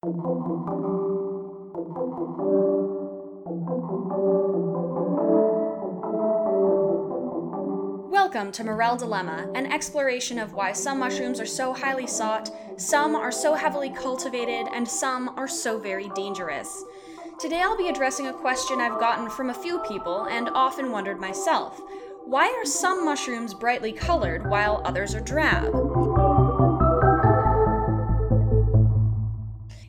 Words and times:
Welcome 0.00 0.12
to 8.52 8.62
Morel 8.62 8.96
Dilemma, 8.96 9.50
an 9.56 9.66
exploration 9.66 10.38
of 10.38 10.52
why 10.52 10.70
some 10.70 11.00
mushrooms 11.00 11.40
are 11.40 11.46
so 11.46 11.72
highly 11.74 12.06
sought, 12.06 12.48
some 12.76 13.16
are 13.16 13.32
so 13.32 13.54
heavily 13.54 13.90
cultivated, 13.90 14.68
and 14.72 14.86
some 14.86 15.30
are 15.30 15.48
so 15.48 15.80
very 15.80 16.08
dangerous. 16.10 16.84
Today 17.40 17.60
I'll 17.62 17.76
be 17.76 17.88
addressing 17.88 18.28
a 18.28 18.32
question 18.32 18.80
I've 18.80 19.00
gotten 19.00 19.28
from 19.28 19.50
a 19.50 19.54
few 19.54 19.80
people 19.80 20.26
and 20.26 20.48
often 20.50 20.92
wondered 20.92 21.18
myself. 21.18 21.82
Why 22.24 22.46
are 22.46 22.64
some 22.64 23.04
mushrooms 23.04 23.52
brightly 23.52 23.90
colored 23.90 24.48
while 24.48 24.80
others 24.84 25.16
are 25.16 25.20
drab? 25.20 25.74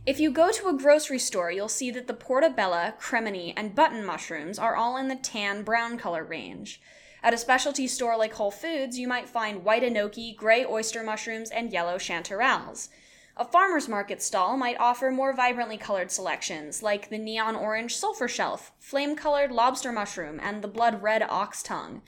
If 0.10 0.20
you 0.20 0.32
go 0.32 0.52
to 0.52 0.70
a 0.70 0.73
grocery 0.73 1.20
store, 1.20 1.52
you'll 1.52 1.70
see 1.70 1.91
that 1.91 2.08
the 2.08 2.16
portobello, 2.16 2.94
cremini, 2.99 3.54
and 3.55 3.76
button 3.76 4.04
mushrooms 4.04 4.58
are 4.58 4.76
all 4.76 4.98
in 4.98 5.08
the 5.08 5.16
tan 5.16 5.62
brown 5.62 5.99
color 5.99 6.23
range. 6.23 6.82
At 7.22 7.35
a 7.35 7.38
specialty 7.38 7.85
store 7.85 8.18
like 8.18 8.34
Whole 8.34 8.49
Foods, 8.49 8.98
you 8.98 9.08
might 9.08 9.30
find 9.30 9.63
white 9.63 9.84
enoki, 9.84 10.35
gray 10.35 10.66
oyster 10.66 11.04
mushrooms, 11.04 11.52
and 11.52 11.72
yellow 11.72 11.99
chanterelles. 11.99 12.90
A 13.38 13.45
farmer's 13.45 13.88
market 13.88 14.23
stall 14.23 14.58
might 14.58 14.80
offer 14.80 15.12
more 15.12 15.32
vibrantly 15.32 15.77
colored 15.77 16.10
selections, 16.10 16.82
like 16.82 17.12
the 17.12 17.20
neon 17.20 17.55
orange 17.55 17.96
sulfur 17.96 18.27
shelf, 18.27 18.71
flame 18.80 19.16
colored 19.16 19.52
lobster 19.52 19.91
mushroom, 19.91 20.40
and 20.41 20.63
the 20.63 20.68
blood 20.68 21.04
red 21.04 21.21
ox 21.21 21.62
tongue. 21.62 22.02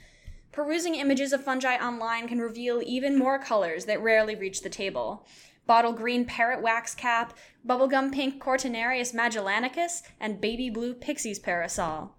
Perusing 0.50 0.96
images 0.96 1.32
of 1.32 1.44
fungi 1.44 1.76
online 1.76 2.26
can 2.26 2.40
reveal 2.40 2.82
even 2.84 3.16
more 3.16 3.38
colors 3.38 3.84
that 3.84 4.02
rarely 4.02 4.34
reach 4.34 4.62
the 4.62 4.68
table. 4.68 5.24
Bottle 5.66 5.92
green 5.92 6.24
parrot 6.24 6.60
wax 6.60 6.94
cap, 6.94 7.36
bubblegum 7.66 8.12
pink 8.12 8.42
Cortinarius 8.42 9.14
magellanicus, 9.14 10.02
and 10.20 10.40
baby 10.40 10.68
blue 10.68 10.94
Pixie's 10.94 11.38
parasol. 11.38 12.16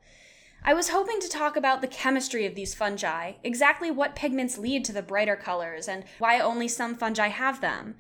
I 0.66 0.74
was 0.74 0.90
hoping 0.90 1.20
to 1.20 1.28
talk 1.28 1.58
about 1.58 1.82
the 1.82 1.88
chemistry 1.88 2.46
of 2.46 2.56
these 2.56 2.74
fungi, 2.74 3.34
exactly 3.44 3.92
what 3.92 4.16
pigments 4.16 4.58
lead 4.58 4.86
to 4.86 4.94
the 4.94 5.02
brighter 5.02 5.36
colors, 5.36 5.90
and 5.90 6.06
why 6.20 6.40
only 6.40 6.70
some 6.70 6.96
fungi 6.96 7.28
have 7.28 7.60
them. 7.60 7.96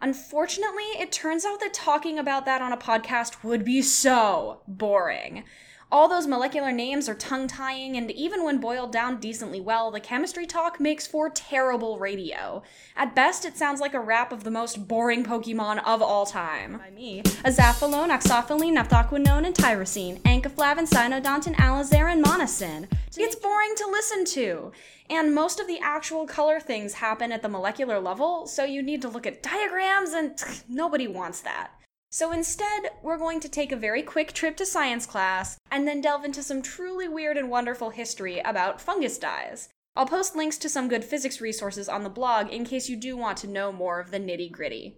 Unfortunately, 0.00 0.84
it 0.98 1.12
turns 1.12 1.44
out 1.44 1.60
that 1.60 1.74
talking 1.74 2.18
about 2.18 2.46
that 2.46 2.62
on 2.62 2.72
a 2.72 2.78
podcast 2.78 3.44
would 3.44 3.64
be 3.64 3.82
so 3.82 4.62
boring. 4.66 5.44
All 5.90 6.06
those 6.06 6.26
molecular 6.26 6.70
names 6.70 7.08
are 7.08 7.14
tongue 7.14 7.48
tying, 7.48 7.96
and 7.96 8.10
even 8.10 8.44
when 8.44 8.58
boiled 8.58 8.92
down 8.92 9.20
decently 9.20 9.58
well, 9.58 9.90
the 9.90 10.00
chemistry 10.00 10.44
talk 10.44 10.78
makes 10.78 11.06
for 11.06 11.30
terrible 11.30 11.98
radio. 11.98 12.62
At 12.94 13.14
best, 13.14 13.46
it 13.46 13.56
sounds 13.56 13.80
like 13.80 13.94
a 13.94 14.00
rap 14.00 14.30
of 14.30 14.44
the 14.44 14.50
most 14.50 14.86
boring 14.86 15.24
Pokemon 15.24 15.82
of 15.86 16.02
all 16.02 16.26
time. 16.26 16.76
By 16.76 16.90
me. 16.90 17.22
Azathiolone, 17.22 18.10
oxopholine, 18.10 18.76
naphthoquinone, 18.76 19.46
and 19.46 19.54
tyrosine, 19.54 20.20
ankaflavin, 20.22 20.86
cynodontin, 20.86 21.54
alizarin, 21.54 22.22
monosin. 22.22 22.86
It's 23.16 23.36
boring 23.36 23.72
to 23.76 23.86
listen 23.86 24.26
to. 24.26 24.72
And 25.08 25.34
most 25.34 25.58
of 25.58 25.66
the 25.66 25.78
actual 25.82 26.26
color 26.26 26.60
things 26.60 26.92
happen 26.92 27.32
at 27.32 27.40
the 27.40 27.48
molecular 27.48 27.98
level, 27.98 28.46
so 28.46 28.62
you 28.62 28.82
need 28.82 29.00
to 29.02 29.08
look 29.08 29.26
at 29.26 29.42
diagrams, 29.42 30.12
and 30.12 30.38
nobody 30.68 31.08
wants 31.08 31.40
that. 31.40 31.70
So 32.10 32.32
instead, 32.32 32.90
we're 33.02 33.18
going 33.18 33.40
to 33.40 33.48
take 33.48 33.70
a 33.70 33.76
very 33.76 34.02
quick 34.02 34.32
trip 34.32 34.56
to 34.56 34.66
science 34.66 35.04
class 35.04 35.58
and 35.70 35.86
then 35.86 36.00
delve 36.00 36.24
into 36.24 36.42
some 36.42 36.62
truly 36.62 37.06
weird 37.06 37.36
and 37.36 37.50
wonderful 37.50 37.90
history 37.90 38.40
about 38.40 38.80
fungus 38.80 39.18
dyes. 39.18 39.68
I'll 39.94 40.06
post 40.06 40.34
links 40.34 40.56
to 40.58 40.68
some 40.68 40.88
good 40.88 41.04
physics 41.04 41.40
resources 41.40 41.88
on 41.88 42.04
the 42.04 42.08
blog 42.08 42.48
in 42.50 42.64
case 42.64 42.88
you 42.88 42.96
do 42.96 43.16
want 43.16 43.36
to 43.38 43.46
know 43.46 43.72
more 43.72 44.00
of 44.00 44.10
the 44.10 44.18
nitty 44.20 44.50
gritty. 44.50 44.96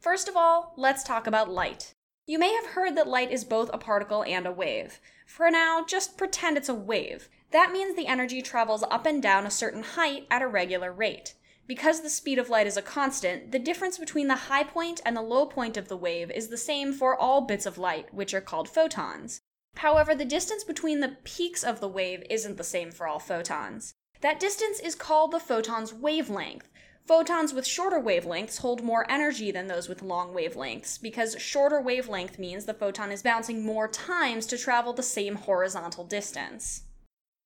First 0.00 0.28
of 0.28 0.36
all, 0.36 0.72
let's 0.76 1.04
talk 1.04 1.26
about 1.26 1.50
light. 1.50 1.94
You 2.26 2.38
may 2.38 2.52
have 2.52 2.72
heard 2.72 2.96
that 2.96 3.06
light 3.06 3.30
is 3.30 3.44
both 3.44 3.70
a 3.72 3.78
particle 3.78 4.24
and 4.24 4.46
a 4.46 4.52
wave. 4.52 5.00
For 5.26 5.50
now, 5.50 5.84
just 5.84 6.16
pretend 6.16 6.56
it's 6.56 6.68
a 6.68 6.74
wave. 6.74 7.28
That 7.52 7.72
means 7.72 7.94
the 7.94 8.06
energy 8.06 8.42
travels 8.42 8.82
up 8.90 9.06
and 9.06 9.22
down 9.22 9.46
a 9.46 9.50
certain 9.50 9.82
height 9.82 10.26
at 10.30 10.42
a 10.42 10.48
regular 10.48 10.92
rate. 10.92 11.34
Because 11.68 12.00
the 12.00 12.08
speed 12.08 12.38
of 12.38 12.48
light 12.48 12.66
is 12.66 12.78
a 12.78 12.82
constant, 12.82 13.52
the 13.52 13.58
difference 13.58 13.98
between 13.98 14.26
the 14.26 14.48
high 14.48 14.64
point 14.64 15.02
and 15.04 15.14
the 15.14 15.20
low 15.20 15.44
point 15.44 15.76
of 15.76 15.88
the 15.88 15.98
wave 15.98 16.30
is 16.30 16.48
the 16.48 16.56
same 16.56 16.94
for 16.94 17.14
all 17.14 17.42
bits 17.42 17.66
of 17.66 17.76
light, 17.76 18.12
which 18.12 18.32
are 18.32 18.40
called 18.40 18.70
photons. 18.70 19.42
However, 19.76 20.14
the 20.14 20.24
distance 20.24 20.64
between 20.64 21.00
the 21.00 21.18
peaks 21.24 21.62
of 21.62 21.80
the 21.80 21.86
wave 21.86 22.24
isn't 22.30 22.56
the 22.56 22.64
same 22.64 22.90
for 22.90 23.06
all 23.06 23.18
photons. 23.18 23.92
That 24.22 24.40
distance 24.40 24.80
is 24.80 24.94
called 24.94 25.30
the 25.30 25.38
photon's 25.38 25.92
wavelength. 25.92 26.70
Photons 27.06 27.52
with 27.52 27.66
shorter 27.66 28.00
wavelengths 28.00 28.58
hold 28.58 28.82
more 28.82 29.08
energy 29.10 29.50
than 29.50 29.66
those 29.66 29.90
with 29.90 30.02
long 30.02 30.34
wavelengths, 30.34 31.00
because 31.00 31.38
shorter 31.38 31.82
wavelength 31.82 32.38
means 32.38 32.64
the 32.64 32.72
photon 32.72 33.12
is 33.12 33.22
bouncing 33.22 33.62
more 33.62 33.88
times 33.88 34.46
to 34.46 34.56
travel 34.56 34.94
the 34.94 35.02
same 35.02 35.34
horizontal 35.34 36.04
distance. 36.04 36.84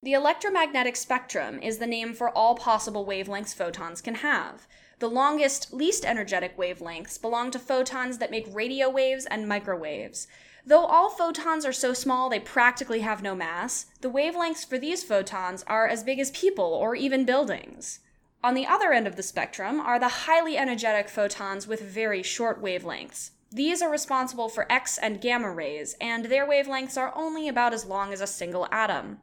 The 0.03 0.11
electromagnetic 0.11 0.97
spectrum 0.97 1.59
is 1.61 1.77
the 1.77 1.87
name 1.87 2.13
for 2.13 2.29
all 2.29 2.55
possible 2.55 3.05
wavelengths 3.05 3.53
photons 3.53 4.01
can 4.01 4.15
have. 4.15 4.67
The 4.99 5.07
longest, 5.07 5.71
least 5.71 6.03
energetic 6.03 6.57
wavelengths 6.57 7.17
belong 7.17 7.51
to 7.51 7.59
photons 7.59 8.17
that 8.17 8.29
make 8.29 8.53
radio 8.53 8.89
waves 8.89 9.25
and 9.25 9.47
microwaves. 9.47 10.27
Though 10.65 10.83
all 10.83 11.09
photons 11.09 11.65
are 11.65 11.71
so 11.71 11.93
small 11.93 12.27
they 12.27 12.41
practically 12.41 12.99
have 12.99 13.23
no 13.23 13.33
mass, 13.33 13.85
the 14.01 14.09
wavelengths 14.11 14.65
for 14.65 14.77
these 14.77 15.05
photons 15.05 15.63
are 15.67 15.87
as 15.87 16.03
big 16.03 16.19
as 16.19 16.31
people 16.31 16.65
or 16.65 16.97
even 16.97 17.23
buildings. 17.23 18.01
On 18.43 18.55
the 18.55 18.67
other 18.67 18.91
end 18.91 19.07
of 19.07 19.15
the 19.15 19.23
spectrum 19.23 19.79
are 19.79 19.99
the 19.99 20.25
highly 20.27 20.57
energetic 20.57 21.07
photons 21.07 21.65
with 21.65 21.79
very 21.79 22.21
short 22.21 22.61
wavelengths. 22.61 23.29
These 23.53 23.81
are 23.81 23.89
responsible 23.89 24.49
for 24.49 24.69
X 24.69 24.97
and 24.97 25.21
gamma 25.21 25.49
rays, 25.49 25.95
and 26.01 26.25
their 26.25 26.45
wavelengths 26.45 26.97
are 26.97 27.13
only 27.15 27.47
about 27.47 27.73
as 27.73 27.85
long 27.85 28.11
as 28.11 28.19
a 28.19 28.27
single 28.27 28.67
atom. 28.69 29.21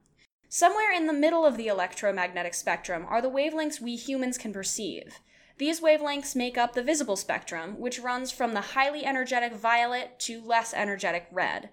Somewhere 0.53 0.93
in 0.93 1.07
the 1.07 1.13
middle 1.13 1.47
of 1.47 1.57
the 1.57 1.69
electromagnetic 1.69 2.55
spectrum 2.55 3.07
are 3.09 3.23
the 3.23 3.31
wavelengths 3.31 3.81
we 3.81 3.95
humans 3.95 4.37
can 4.37 4.53
perceive. 4.53 5.21
These 5.59 5.81
wavelengths 5.81 6.35
make 6.35 6.59
up 6.59 6.73
the 6.73 6.83
visible 6.83 7.15
spectrum, 7.15 7.79
which 7.79 8.01
runs 8.01 8.33
from 8.33 8.53
the 8.53 8.61
highly 8.61 9.05
energetic 9.05 9.55
violet 9.55 10.19
to 10.21 10.43
less 10.43 10.75
energetic 10.75 11.29
red. 11.31 11.69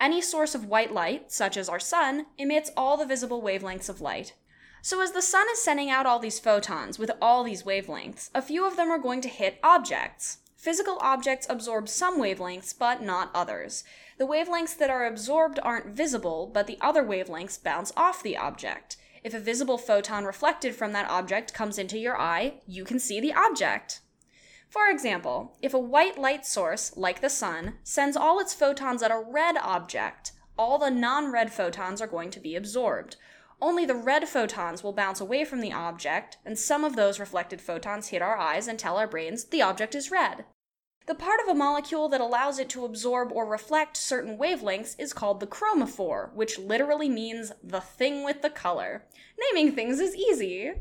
Any 0.00 0.22
source 0.22 0.54
of 0.54 0.64
white 0.64 0.90
light, 0.90 1.30
such 1.32 1.58
as 1.58 1.68
our 1.68 1.78
sun, 1.78 2.24
emits 2.38 2.70
all 2.78 2.96
the 2.96 3.04
visible 3.04 3.42
wavelengths 3.42 3.90
of 3.90 4.00
light. 4.00 4.32
So, 4.80 5.02
as 5.02 5.12
the 5.12 5.20
sun 5.20 5.46
is 5.52 5.60
sending 5.60 5.90
out 5.90 6.06
all 6.06 6.18
these 6.18 6.40
photons 6.40 6.98
with 6.98 7.10
all 7.20 7.44
these 7.44 7.64
wavelengths, 7.64 8.30
a 8.34 8.40
few 8.40 8.66
of 8.66 8.76
them 8.76 8.90
are 8.90 8.98
going 8.98 9.20
to 9.20 9.28
hit 9.28 9.58
objects. 9.62 10.38
Physical 10.64 10.96
objects 11.02 11.46
absorb 11.50 11.90
some 11.90 12.18
wavelengths, 12.18 12.72
but 12.72 13.02
not 13.02 13.30
others. 13.34 13.84
The 14.16 14.26
wavelengths 14.26 14.78
that 14.78 14.88
are 14.88 15.04
absorbed 15.04 15.60
aren't 15.62 15.94
visible, 15.94 16.50
but 16.50 16.66
the 16.66 16.78
other 16.80 17.04
wavelengths 17.04 17.62
bounce 17.62 17.92
off 17.98 18.22
the 18.22 18.38
object. 18.38 18.96
If 19.22 19.34
a 19.34 19.38
visible 19.38 19.76
photon 19.76 20.24
reflected 20.24 20.74
from 20.74 20.92
that 20.92 21.10
object 21.10 21.52
comes 21.52 21.76
into 21.76 21.98
your 21.98 22.18
eye, 22.18 22.62
you 22.66 22.86
can 22.86 22.98
see 22.98 23.20
the 23.20 23.34
object. 23.34 24.00
For 24.70 24.88
example, 24.88 25.54
if 25.60 25.74
a 25.74 25.78
white 25.78 26.16
light 26.16 26.46
source, 26.46 26.96
like 26.96 27.20
the 27.20 27.28
sun, 27.28 27.74
sends 27.82 28.16
all 28.16 28.40
its 28.40 28.54
photons 28.54 29.02
at 29.02 29.10
a 29.10 29.22
red 29.22 29.58
object, 29.58 30.32
all 30.58 30.78
the 30.78 30.90
non 30.90 31.30
red 31.30 31.52
photons 31.52 32.00
are 32.00 32.06
going 32.06 32.30
to 32.30 32.40
be 32.40 32.56
absorbed. 32.56 33.16
Only 33.60 33.84
the 33.84 33.94
red 33.94 34.26
photons 34.30 34.82
will 34.82 34.94
bounce 34.94 35.20
away 35.20 35.44
from 35.44 35.60
the 35.60 35.74
object, 35.74 36.38
and 36.42 36.58
some 36.58 36.84
of 36.84 36.96
those 36.96 37.20
reflected 37.20 37.60
photons 37.60 38.08
hit 38.08 38.22
our 38.22 38.38
eyes 38.38 38.66
and 38.66 38.78
tell 38.78 38.96
our 38.96 39.06
brains 39.06 39.44
the 39.44 39.60
object 39.60 39.94
is 39.94 40.10
red. 40.10 40.46
The 41.06 41.14
part 41.14 41.38
of 41.40 41.48
a 41.48 41.54
molecule 41.54 42.08
that 42.08 42.22
allows 42.22 42.58
it 42.58 42.70
to 42.70 42.86
absorb 42.86 43.30
or 43.30 43.44
reflect 43.44 43.96
certain 43.96 44.38
wavelengths 44.38 44.96
is 44.98 45.12
called 45.12 45.40
the 45.40 45.46
chromophore, 45.46 46.32
which 46.32 46.58
literally 46.58 47.10
means 47.10 47.52
the 47.62 47.82
thing 47.82 48.24
with 48.24 48.40
the 48.40 48.48
color. 48.48 49.04
Naming 49.38 49.74
things 49.74 50.00
is 50.00 50.16
easy. 50.16 50.72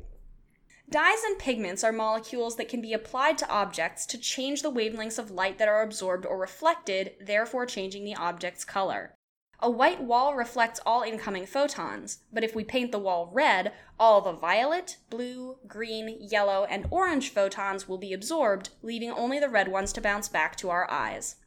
Dyes 0.89 1.23
and 1.25 1.38
pigments 1.38 1.83
are 1.83 1.91
molecules 1.91 2.56
that 2.56 2.69
can 2.69 2.81
be 2.81 2.94
applied 2.94 3.38
to 3.39 3.50
objects 3.50 4.06
to 4.06 4.17
change 4.17 4.62
the 4.62 4.72
wavelengths 4.72 5.19
of 5.19 5.31
light 5.31 5.57
that 5.57 5.67
are 5.67 5.81
absorbed 5.81 6.25
or 6.25 6.38
reflected, 6.38 7.15
therefore 7.19 7.65
changing 7.65 8.06
the 8.06 8.15
object's 8.15 8.63
color. 8.63 9.15
A 9.63 9.69
white 9.69 10.04
wall 10.04 10.36
reflects 10.36 10.81
all 10.86 11.04
incoming 11.04 11.45
photons, 11.45 12.19
but 12.33 12.44
if 12.44 12.54
we 12.54 12.65
paint 12.65 12.92
the 12.92 13.00
wall 13.00 13.30
red, 13.31 13.71
all 13.98 14.19
the 14.19 14.33
violet, 14.33 14.98
blue, 15.10 15.56
green, 15.65 16.18
yellow, 16.19 16.65
and 16.69 16.86
orange 16.92 17.30
photons 17.30 17.88
will 17.88 17.98
be 17.98 18.12
absorbed, 18.12 18.71
leaving 18.81 19.10
only 19.10 19.39
the 19.39 19.48
red 19.48 19.69
ones 19.69 19.94
to 19.94 20.01
bounce 20.01 20.27
back 20.27 20.57
to 20.57 20.69
our 20.69 20.92
eyes. 20.92 21.38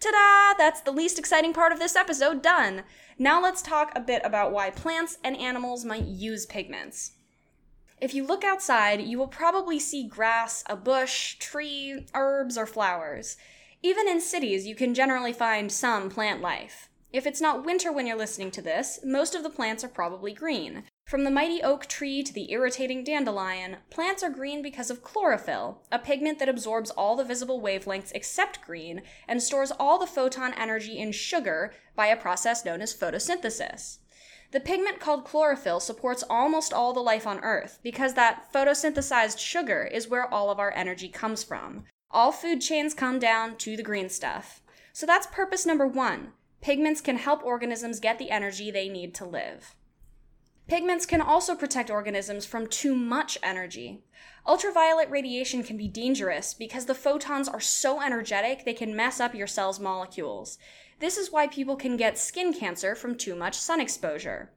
Ta 0.00 0.10
da! 0.10 0.58
That's 0.58 0.80
the 0.80 0.90
least 0.90 1.20
exciting 1.20 1.52
part 1.52 1.70
of 1.70 1.78
this 1.78 1.94
episode 1.94 2.42
done! 2.42 2.82
Now 3.16 3.40
let's 3.40 3.62
talk 3.62 3.92
a 3.94 4.00
bit 4.00 4.22
about 4.24 4.50
why 4.50 4.70
plants 4.70 5.18
and 5.22 5.36
animals 5.36 5.84
might 5.84 6.06
use 6.06 6.46
pigments. 6.46 7.12
If 8.00 8.12
you 8.12 8.26
look 8.26 8.42
outside, 8.42 9.02
you 9.02 9.18
will 9.18 9.28
probably 9.28 9.78
see 9.78 10.08
grass, 10.08 10.64
a 10.68 10.74
bush, 10.74 11.36
tree, 11.38 12.08
herbs, 12.12 12.58
or 12.58 12.66
flowers. 12.66 13.36
Even 13.84 14.08
in 14.08 14.20
cities, 14.20 14.66
you 14.66 14.74
can 14.74 14.94
generally 14.94 15.32
find 15.32 15.70
some 15.70 16.10
plant 16.10 16.40
life. 16.40 16.88
If 17.12 17.26
it's 17.26 17.42
not 17.42 17.66
winter 17.66 17.92
when 17.92 18.06
you're 18.06 18.16
listening 18.16 18.50
to 18.52 18.62
this, 18.62 19.00
most 19.04 19.34
of 19.34 19.42
the 19.42 19.50
plants 19.50 19.84
are 19.84 19.88
probably 19.88 20.32
green. 20.32 20.84
From 21.06 21.24
the 21.24 21.30
mighty 21.30 21.62
oak 21.62 21.84
tree 21.84 22.22
to 22.22 22.32
the 22.32 22.50
irritating 22.50 23.04
dandelion, 23.04 23.76
plants 23.90 24.22
are 24.22 24.30
green 24.30 24.62
because 24.62 24.90
of 24.90 25.02
chlorophyll, 25.02 25.82
a 25.92 25.98
pigment 25.98 26.38
that 26.38 26.48
absorbs 26.48 26.90
all 26.90 27.14
the 27.14 27.24
visible 27.24 27.60
wavelengths 27.60 28.12
except 28.14 28.62
green 28.62 29.02
and 29.28 29.42
stores 29.42 29.70
all 29.78 29.98
the 29.98 30.06
photon 30.06 30.54
energy 30.54 30.98
in 30.98 31.12
sugar 31.12 31.74
by 31.94 32.06
a 32.06 32.16
process 32.16 32.64
known 32.64 32.80
as 32.80 32.96
photosynthesis. 32.96 33.98
The 34.52 34.60
pigment 34.60 34.98
called 34.98 35.26
chlorophyll 35.26 35.80
supports 35.80 36.24
almost 36.30 36.72
all 36.72 36.94
the 36.94 37.00
life 37.00 37.26
on 37.26 37.40
Earth 37.40 37.78
because 37.82 38.14
that 38.14 38.50
photosynthesized 38.54 39.38
sugar 39.38 39.84
is 39.84 40.08
where 40.08 40.32
all 40.32 40.50
of 40.50 40.58
our 40.58 40.72
energy 40.74 41.10
comes 41.10 41.44
from. 41.44 41.84
All 42.10 42.32
food 42.32 42.62
chains 42.62 42.94
come 42.94 43.18
down 43.18 43.56
to 43.58 43.76
the 43.76 43.82
green 43.82 44.08
stuff. 44.08 44.62
So 44.94 45.04
that's 45.04 45.26
purpose 45.26 45.66
number 45.66 45.86
one. 45.86 46.32
Pigments 46.62 47.00
can 47.00 47.16
help 47.16 47.44
organisms 47.44 47.98
get 47.98 48.20
the 48.20 48.30
energy 48.30 48.70
they 48.70 48.88
need 48.88 49.16
to 49.16 49.24
live. 49.24 49.74
Pigments 50.68 51.04
can 51.04 51.20
also 51.20 51.56
protect 51.56 51.90
organisms 51.90 52.46
from 52.46 52.68
too 52.68 52.94
much 52.94 53.36
energy. 53.42 54.04
Ultraviolet 54.46 55.10
radiation 55.10 55.64
can 55.64 55.76
be 55.76 55.88
dangerous 55.88 56.54
because 56.54 56.86
the 56.86 56.94
photons 56.94 57.48
are 57.48 57.60
so 57.60 58.00
energetic 58.00 58.64
they 58.64 58.74
can 58.74 58.94
mess 58.94 59.18
up 59.18 59.34
your 59.34 59.48
cell's 59.48 59.80
molecules. 59.80 60.56
This 61.00 61.18
is 61.18 61.32
why 61.32 61.48
people 61.48 61.74
can 61.74 61.96
get 61.96 62.16
skin 62.16 62.52
cancer 62.52 62.94
from 62.94 63.16
too 63.16 63.34
much 63.34 63.56
sun 63.56 63.80
exposure. 63.80 64.52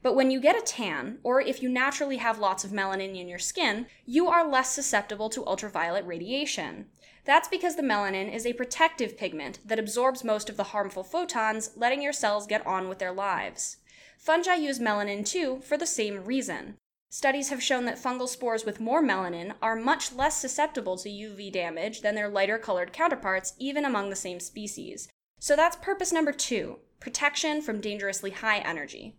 But 0.00 0.14
when 0.14 0.30
you 0.30 0.40
get 0.40 0.56
a 0.56 0.64
tan, 0.64 1.18
or 1.24 1.40
if 1.40 1.60
you 1.60 1.68
naturally 1.68 2.18
have 2.18 2.38
lots 2.38 2.62
of 2.62 2.70
melanin 2.70 3.18
in 3.18 3.26
your 3.26 3.40
skin, 3.40 3.86
you 4.06 4.28
are 4.28 4.48
less 4.48 4.72
susceptible 4.72 5.28
to 5.30 5.44
ultraviolet 5.44 6.06
radiation. 6.06 6.86
That's 7.28 7.46
because 7.46 7.76
the 7.76 7.82
melanin 7.82 8.34
is 8.34 8.46
a 8.46 8.54
protective 8.54 9.18
pigment 9.18 9.58
that 9.62 9.78
absorbs 9.78 10.24
most 10.24 10.48
of 10.48 10.56
the 10.56 10.72
harmful 10.72 11.02
photons, 11.04 11.72
letting 11.76 12.00
your 12.00 12.14
cells 12.14 12.46
get 12.46 12.66
on 12.66 12.88
with 12.88 13.00
their 13.00 13.12
lives. 13.12 13.76
Fungi 14.16 14.54
use 14.54 14.78
melanin 14.78 15.26
too 15.26 15.60
for 15.62 15.76
the 15.76 15.84
same 15.84 16.24
reason. 16.24 16.76
Studies 17.10 17.50
have 17.50 17.62
shown 17.62 17.84
that 17.84 18.02
fungal 18.02 18.28
spores 18.28 18.64
with 18.64 18.80
more 18.80 19.02
melanin 19.02 19.52
are 19.60 19.76
much 19.76 20.10
less 20.14 20.40
susceptible 20.40 20.96
to 20.96 21.10
UV 21.10 21.52
damage 21.52 22.00
than 22.00 22.14
their 22.14 22.30
lighter 22.30 22.56
colored 22.56 22.94
counterparts, 22.94 23.52
even 23.58 23.84
among 23.84 24.08
the 24.08 24.16
same 24.16 24.40
species. 24.40 25.10
So 25.38 25.54
that's 25.54 25.76
purpose 25.76 26.10
number 26.10 26.32
two 26.32 26.78
protection 26.98 27.60
from 27.60 27.82
dangerously 27.82 28.30
high 28.30 28.60
energy. 28.60 29.16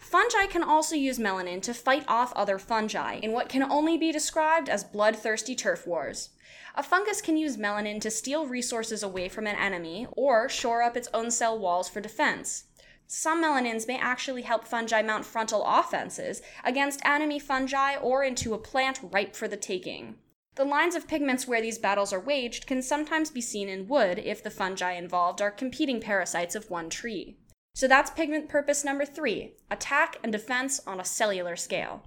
Fungi 0.00 0.46
can 0.46 0.64
also 0.64 0.96
use 0.96 1.20
melanin 1.20 1.62
to 1.62 1.72
fight 1.72 2.04
off 2.08 2.32
other 2.34 2.58
fungi 2.58 3.14
in 3.14 3.30
what 3.30 3.48
can 3.48 3.62
only 3.62 3.96
be 3.96 4.10
described 4.10 4.68
as 4.68 4.82
bloodthirsty 4.82 5.54
turf 5.54 5.86
wars. 5.86 6.30
A 6.76 6.82
fungus 6.82 7.20
can 7.20 7.36
use 7.36 7.56
melanin 7.56 8.00
to 8.00 8.10
steal 8.10 8.46
resources 8.46 9.04
away 9.04 9.28
from 9.28 9.46
an 9.46 9.54
enemy 9.54 10.08
or 10.12 10.48
shore 10.48 10.82
up 10.82 10.96
its 10.96 11.08
own 11.14 11.30
cell 11.30 11.56
walls 11.56 11.88
for 11.88 12.00
defense. 12.00 12.64
Some 13.06 13.44
melanins 13.44 13.86
may 13.86 13.96
actually 13.96 14.42
help 14.42 14.66
fungi 14.66 15.00
mount 15.00 15.24
frontal 15.24 15.64
offenses 15.64 16.42
against 16.64 17.04
enemy 17.04 17.38
fungi 17.38 17.94
or 17.96 18.24
into 18.24 18.54
a 18.54 18.58
plant 18.58 18.98
ripe 19.02 19.36
for 19.36 19.46
the 19.46 19.56
taking. 19.56 20.16
The 20.56 20.64
lines 20.64 20.96
of 20.96 21.06
pigments 21.06 21.46
where 21.46 21.60
these 21.60 21.78
battles 21.78 22.12
are 22.12 22.20
waged 22.20 22.66
can 22.66 22.82
sometimes 22.82 23.30
be 23.30 23.40
seen 23.40 23.68
in 23.68 23.86
wood 23.86 24.18
if 24.18 24.42
the 24.42 24.50
fungi 24.50 24.92
involved 24.92 25.40
are 25.40 25.50
competing 25.52 26.00
parasites 26.00 26.56
of 26.56 26.70
one 26.70 26.90
tree. 26.90 27.36
So 27.74 27.86
that's 27.86 28.10
pigment 28.10 28.48
purpose 28.48 28.84
number 28.84 29.04
three 29.04 29.54
attack 29.70 30.16
and 30.22 30.32
defense 30.32 30.80
on 30.86 30.98
a 30.98 31.04
cellular 31.04 31.54
scale. 31.54 32.04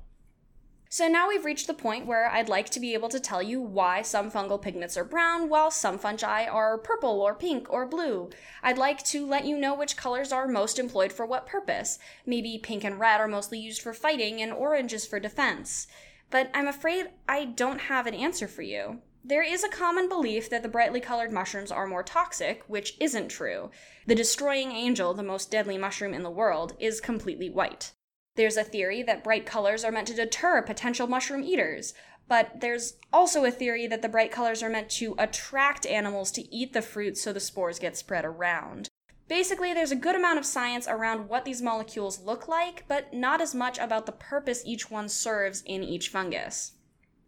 So 0.89 1.09
now 1.09 1.27
we've 1.27 1.43
reached 1.43 1.67
the 1.67 1.73
point 1.73 2.05
where 2.05 2.29
I'd 2.29 2.47
like 2.47 2.69
to 2.69 2.79
be 2.79 2.93
able 2.93 3.09
to 3.09 3.19
tell 3.19 3.43
you 3.43 3.59
why 3.59 4.01
some 4.01 4.31
fungal 4.31 4.61
pigments 4.61 4.95
are 4.95 5.03
brown 5.03 5.49
while 5.49 5.69
some 5.69 5.99
fungi 5.99 6.45
are 6.45 6.77
purple 6.77 7.19
or 7.19 7.35
pink 7.35 7.67
or 7.69 7.85
blue. 7.85 8.29
I'd 8.63 8.77
like 8.77 9.03
to 9.07 9.25
let 9.25 9.45
you 9.45 9.57
know 9.57 9.75
which 9.75 9.97
colors 9.97 10.31
are 10.31 10.47
most 10.47 10.79
employed 10.79 11.11
for 11.11 11.25
what 11.25 11.45
purpose. 11.45 11.99
Maybe 12.25 12.57
pink 12.57 12.85
and 12.85 12.97
red 12.99 13.19
are 13.19 13.27
mostly 13.27 13.59
used 13.59 13.81
for 13.81 13.93
fighting 13.93 14.41
and 14.41 14.53
orange 14.53 14.93
is 14.93 15.05
for 15.05 15.19
defense. 15.19 15.87
But 16.29 16.49
I'm 16.53 16.67
afraid 16.67 17.07
I 17.27 17.43
don't 17.43 17.81
have 17.81 18.07
an 18.07 18.13
answer 18.13 18.47
for 18.47 18.61
you. 18.61 19.01
There 19.25 19.43
is 19.43 19.65
a 19.65 19.69
common 19.69 20.07
belief 20.07 20.49
that 20.49 20.63
the 20.63 20.69
brightly 20.69 21.01
colored 21.01 21.33
mushrooms 21.33 21.69
are 21.69 21.85
more 21.85 22.03
toxic, 22.03 22.63
which 22.67 22.95
isn't 23.01 23.27
true. 23.27 23.71
The 24.05 24.15
destroying 24.15 24.71
angel, 24.71 25.13
the 25.13 25.21
most 25.21 25.51
deadly 25.51 25.77
mushroom 25.77 26.13
in 26.13 26.23
the 26.23 26.29
world, 26.29 26.77
is 26.79 27.01
completely 27.01 27.49
white. 27.49 27.91
There's 28.37 28.55
a 28.55 28.63
theory 28.63 29.01
that 29.01 29.23
bright 29.23 29.47
colors 29.47 29.83
are 29.83 29.91
meant 29.91 30.07
to 30.09 30.13
deter 30.13 30.61
potential 30.61 31.07
mushroom 31.07 31.43
eaters, 31.43 31.95
but 32.27 32.61
there's 32.61 32.93
also 33.11 33.43
a 33.45 33.51
theory 33.51 33.87
that 33.87 34.03
the 34.03 34.09
bright 34.09 34.31
colors 34.31 34.61
are 34.61 34.69
meant 34.69 34.89
to 34.91 35.15
attract 35.17 35.87
animals 35.87 36.31
to 36.33 36.55
eat 36.55 36.71
the 36.71 36.83
fruit 36.83 37.17
so 37.17 37.33
the 37.33 37.39
spores 37.39 37.79
get 37.79 37.97
spread 37.97 38.25
around. 38.25 38.89
Basically, 39.27 39.73
there's 39.73 39.91
a 39.91 39.95
good 39.95 40.15
amount 40.15 40.37
of 40.37 40.45
science 40.45 40.87
around 40.87 41.27
what 41.27 41.45
these 41.45 41.63
molecules 41.63 42.21
look 42.21 42.47
like, 42.47 42.85
but 42.87 43.11
not 43.11 43.41
as 43.41 43.55
much 43.55 43.79
about 43.79 44.05
the 44.05 44.11
purpose 44.11 44.61
each 44.65 44.91
one 44.91 45.09
serves 45.09 45.63
in 45.65 45.83
each 45.83 46.09
fungus. 46.09 46.73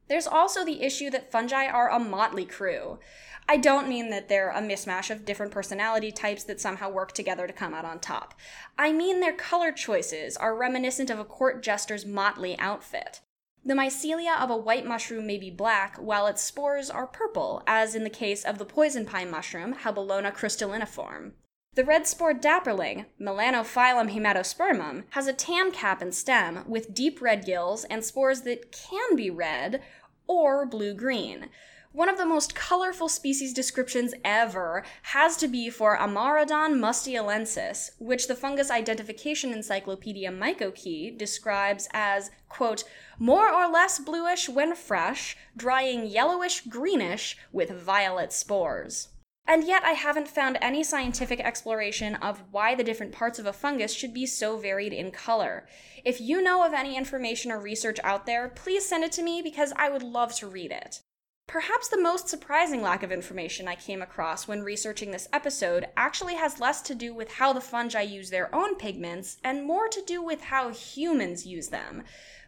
There's 0.10 0.28
also 0.28 0.66
the 0.66 0.82
issue 0.82 1.10
that 1.12 1.32
fungi 1.32 1.68
are 1.68 1.90
a 1.90 2.00
motley 2.00 2.46
crew. 2.46 3.00
I 3.48 3.58
don't 3.58 3.88
mean 3.88 4.10
that 4.10 4.28
they're 4.28 4.50
a 4.50 4.62
mismatch 4.62 5.10
of 5.10 5.26
different 5.26 5.52
personality 5.52 6.12
types 6.12 6.44
that 6.44 6.60
somehow 6.60 6.90
work 6.90 7.14
together 7.14 7.48
to 7.48 7.54
come 7.54 7.74
out 7.74 7.86
on 7.86 8.00
top. 8.00 8.34
I 8.78 8.92
mean 8.92 9.20
their 9.20 9.34
color 9.34 9.72
choices 9.72 10.36
are 10.36 10.56
reminiscent 10.56 11.10
of 11.10 11.20
a 11.20 11.26
court 11.26 11.64
jester's 11.64 12.06
motley 12.06 12.58
outfit. 12.60 13.22
The 13.66 13.74
mycelia 13.74 14.40
of 14.40 14.50
a 14.50 14.58
white 14.58 14.86
mushroom 14.86 15.28
may 15.28 15.38
be 15.38 15.52
black, 15.52 15.98
while 15.98 16.28
its 16.28 16.42
spores 16.42 16.90
are 16.90 17.06
purple, 17.06 17.62
as 17.68 17.94
in 17.94 18.04
the 18.04 18.10
case 18.10 18.46
of 18.46 18.58
the 18.58 18.66
poison 18.66 19.06
pine 19.06 19.30
mushroom, 19.30 19.76
Hebeloma 19.76 20.34
crustuliniforme. 20.34 21.34
The 21.76 21.86
red 21.86 22.08
spored 22.08 22.42
dapperling, 22.42 23.06
Melanophyllum 23.22 24.12
hematospermum, 24.12 25.04
has 25.12 25.28
a 25.28 25.34
tan 25.34 25.72
cap 25.72 26.02
and 26.02 26.14
stem 26.14 26.64
with 26.68 26.94
deep 26.94 27.22
red 27.22 27.46
gills 27.46 27.84
and 27.86 28.04
spores 28.04 28.42
that 28.42 28.72
can 28.72 29.16
be 29.16 29.30
red 29.30 29.82
or 30.30 30.66
blue 30.66 30.94
green. 30.94 31.50
One 31.92 32.08
of 32.08 32.20
the 32.20 32.26
most 32.26 32.54
colorful 32.54 33.10
species 33.10 33.52
descriptions 33.52 34.14
ever 34.24 34.84
has 35.02 35.36
to 35.38 35.48
be 35.48 35.72
for 35.72 35.98
Amaurodon 35.98 36.76
mustialaensis, 36.76 37.90
which 37.98 38.28
the 38.28 38.36
Fungus 38.36 38.70
Identification 38.70 39.52
Encyclopedia 39.52 40.32
MycoKey 40.32 41.18
describes 41.18 41.90
as, 41.92 42.30
quote, 42.48 42.84
more 43.18 43.52
or 43.52 43.68
less 43.68 43.98
bluish 43.98 44.48
when 44.48 44.76
fresh, 44.76 45.36
drying 45.58 46.06
yellowish 46.06 46.62
greenish 46.62 47.36
with 47.52 47.72
violet 47.72 48.32
spores. 48.32 49.08
And 49.50 49.64
yet, 49.64 49.84
I 49.84 49.94
haven't 49.94 50.28
found 50.28 50.60
any 50.62 50.84
scientific 50.84 51.40
exploration 51.40 52.14
of 52.18 52.44
why 52.52 52.76
the 52.76 52.84
different 52.84 53.12
parts 53.12 53.40
of 53.40 53.48
a 53.48 53.52
fungus 53.52 53.92
should 53.92 54.14
be 54.14 54.28
so 54.28 54.58
varied 54.58 54.94
in 54.94 55.10
color. 55.10 55.68
If 56.06 56.22
you 56.22 56.40
know 56.40 56.64
of 56.64 56.72
any 56.72 56.96
information 56.96 57.52
or 57.52 57.60
research 57.60 57.98
out 58.04 58.28
there, 58.28 58.50
please 58.50 58.86
send 58.86 59.04
it 59.04 59.12
to 59.14 59.24
me 59.24 59.42
because 59.42 59.74
I 59.76 59.90
would 59.90 60.04
love 60.04 60.36
to 60.36 60.48
read 60.48 60.72
it. 60.72 61.02
Perhaps 61.48 61.88
the 61.88 62.00
most 62.00 62.30
surprising 62.30 62.84
lack 62.84 63.02
of 63.02 63.12
information 63.12 63.68
I 63.68 63.74
came 63.74 64.04
across 64.04 64.48
when 64.48 64.62
researching 64.62 65.10
this 65.10 65.28
episode 65.34 65.88
actually 65.98 66.36
has 66.36 66.60
less 66.60 66.80
to 66.84 66.94
do 66.94 67.12
with 67.12 67.32
how 67.32 67.52
the 67.52 67.60
fungi 67.60 68.02
use 68.02 68.30
their 68.30 68.54
own 68.54 68.76
pigments 68.76 69.38
and 69.44 69.66
more 69.66 69.88
to 69.88 70.04
do 70.06 70.22
with 70.22 70.42
how 70.42 70.70
humans 70.70 71.48
use 71.48 71.70
them. 71.70 72.04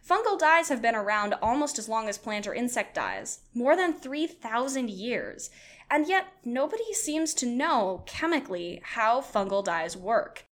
Fungal 0.08 0.38
dyes 0.38 0.68
have 0.68 0.80
been 0.80 0.94
around 0.94 1.34
almost 1.42 1.80
as 1.80 1.88
long 1.88 2.08
as 2.08 2.16
plant 2.16 2.46
or 2.46 2.54
insect 2.54 2.94
dyes, 2.94 3.40
more 3.54 3.74
than 3.74 3.92
3,000 3.92 4.88
years, 4.88 5.50
and 5.92 6.08
yet 6.08 6.28
nobody 6.42 6.94
seems 6.94 7.34
to 7.34 7.46
know 7.46 8.02
chemically 8.06 8.80
how 8.82 9.20
fungal 9.20 9.62
dyes 9.62 9.94
work. 9.94 10.46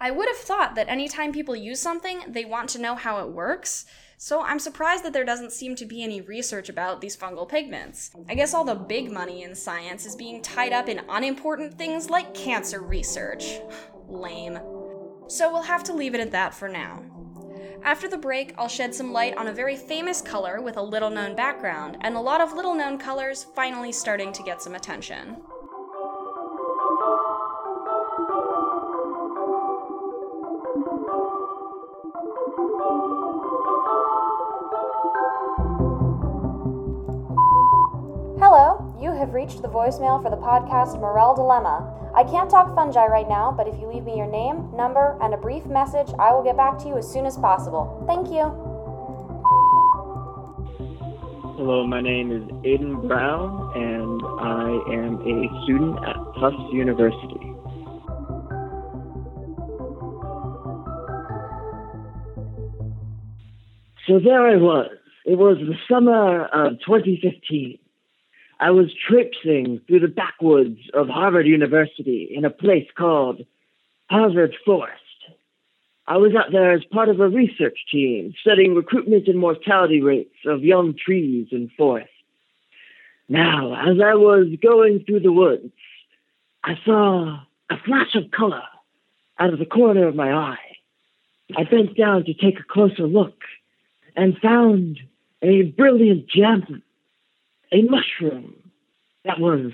I 0.00 0.10
would 0.10 0.26
have 0.26 0.38
thought 0.38 0.74
that 0.74 0.88
anytime 0.88 1.32
people 1.32 1.54
use 1.54 1.80
something, 1.80 2.22
they 2.26 2.46
want 2.46 2.70
to 2.70 2.80
know 2.80 2.94
how 2.94 3.20
it 3.20 3.30
works. 3.30 3.84
So 4.16 4.40
I'm 4.40 4.58
surprised 4.58 5.04
that 5.04 5.12
there 5.12 5.24
doesn't 5.24 5.52
seem 5.52 5.76
to 5.76 5.84
be 5.84 6.02
any 6.02 6.22
research 6.22 6.70
about 6.70 7.02
these 7.02 7.16
fungal 7.16 7.46
pigments. 7.46 8.10
I 8.26 8.34
guess 8.34 8.54
all 8.54 8.64
the 8.64 8.74
big 8.74 9.12
money 9.12 9.42
in 9.42 9.54
science 9.54 10.06
is 10.06 10.16
being 10.16 10.40
tied 10.40 10.72
up 10.72 10.88
in 10.88 11.02
unimportant 11.10 11.76
things 11.76 12.08
like 12.08 12.32
cancer 12.32 12.80
research. 12.80 13.58
Lame. 14.08 14.58
So 15.28 15.52
we'll 15.52 15.62
have 15.62 15.84
to 15.84 15.92
leave 15.92 16.14
it 16.14 16.20
at 16.20 16.30
that 16.30 16.54
for 16.54 16.68
now. 16.68 17.02
After 17.82 18.08
the 18.08 18.18
break, 18.18 18.54
I'll 18.58 18.68
shed 18.68 18.94
some 18.94 19.12
light 19.12 19.36
on 19.36 19.46
a 19.46 19.52
very 19.52 19.76
famous 19.76 20.20
color 20.20 20.60
with 20.60 20.76
a 20.76 20.82
little 20.82 21.10
known 21.10 21.36
background, 21.36 21.98
and 22.00 22.16
a 22.16 22.20
lot 22.20 22.40
of 22.40 22.52
little 22.52 22.74
known 22.74 22.98
colors 22.98 23.46
finally 23.54 23.92
starting 23.92 24.32
to 24.32 24.42
get 24.42 24.62
some 24.62 24.74
attention. 24.74 25.36
Have 39.26 39.34
reached 39.34 39.60
the 39.60 39.68
voicemail 39.68 40.22
for 40.22 40.30
the 40.30 40.36
podcast 40.36 41.00
Morel 41.00 41.34
Dilemma. 41.34 42.12
I 42.14 42.22
can't 42.22 42.48
talk 42.48 42.72
fungi 42.76 43.06
right 43.06 43.28
now, 43.28 43.50
but 43.50 43.66
if 43.66 43.74
you 43.80 43.92
leave 43.92 44.04
me 44.04 44.16
your 44.16 44.30
name, 44.30 44.70
number, 44.76 45.18
and 45.20 45.34
a 45.34 45.36
brief 45.36 45.66
message, 45.66 46.06
I 46.18 46.32
will 46.32 46.44
get 46.44 46.56
back 46.56 46.78
to 46.78 46.86
you 46.86 46.96
as 46.96 47.10
soon 47.10 47.26
as 47.26 47.36
possible. 47.36 48.04
Thank 48.06 48.28
you. 48.28 48.54
Hello, 51.58 51.84
my 51.86 52.00
name 52.00 52.30
is 52.30 52.42
Aiden 52.62 53.08
Brown, 53.08 53.72
and 53.74 54.22
I 54.38 54.70
am 54.94 55.18
a 55.26 55.64
student 55.64 55.98
at 56.06 56.14
Tufts 56.38 56.72
University. 56.72 57.52
So 64.06 64.20
there 64.22 64.46
I 64.46 64.54
was. 64.54 64.90
It 65.24 65.36
was 65.36 65.56
the 65.58 65.74
summer 65.90 66.44
of 66.44 66.78
2015. 66.86 67.80
I 68.58 68.70
was 68.70 68.94
traipsing 69.08 69.80
through 69.86 70.00
the 70.00 70.08
backwoods 70.08 70.78
of 70.94 71.08
Harvard 71.08 71.46
University 71.46 72.28
in 72.34 72.44
a 72.44 72.50
place 72.50 72.88
called 72.96 73.44
Harvard 74.08 74.54
Forest. 74.64 75.02
I 76.08 76.16
was 76.16 76.32
out 76.34 76.52
there 76.52 76.72
as 76.72 76.84
part 76.84 77.08
of 77.08 77.20
a 77.20 77.28
research 77.28 77.78
team 77.90 78.32
studying 78.40 78.74
recruitment 78.74 79.26
and 79.26 79.38
mortality 79.38 80.00
rates 80.00 80.36
of 80.46 80.62
young 80.62 80.94
trees 80.94 81.48
and 81.50 81.70
forests. 81.76 82.10
Now, 83.28 83.74
as 83.74 84.00
I 84.00 84.14
was 84.14 84.46
going 84.62 85.04
through 85.04 85.20
the 85.20 85.32
woods, 85.32 85.72
I 86.62 86.78
saw 86.84 87.40
a 87.68 87.76
flash 87.84 88.14
of 88.14 88.30
color 88.30 88.62
out 89.38 89.52
of 89.52 89.58
the 89.58 89.66
corner 89.66 90.06
of 90.06 90.14
my 90.14 90.32
eye. 90.32 90.76
I 91.56 91.64
bent 91.64 91.96
down 91.96 92.24
to 92.24 92.34
take 92.34 92.60
a 92.60 92.64
closer 92.64 93.06
look 93.06 93.42
and 94.14 94.38
found 94.38 95.00
a 95.42 95.62
brilliant 95.62 96.28
gem, 96.28 96.82
a 97.72 97.82
mushroom 97.82 98.54
that 99.24 99.40
was 99.40 99.72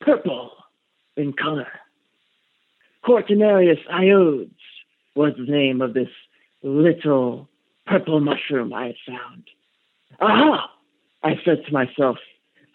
purple 0.00 0.52
in 1.16 1.32
color. 1.32 1.68
Cortinarius 3.04 3.84
iodes 3.92 4.50
was 5.14 5.32
the 5.36 5.50
name 5.50 5.80
of 5.80 5.94
this 5.94 6.08
little 6.62 7.48
purple 7.86 8.20
mushroom 8.20 8.72
I 8.72 8.86
had 8.86 8.96
found. 9.06 9.44
Aha! 10.20 10.70
I 11.22 11.34
said 11.44 11.64
to 11.66 11.72
myself, 11.72 12.18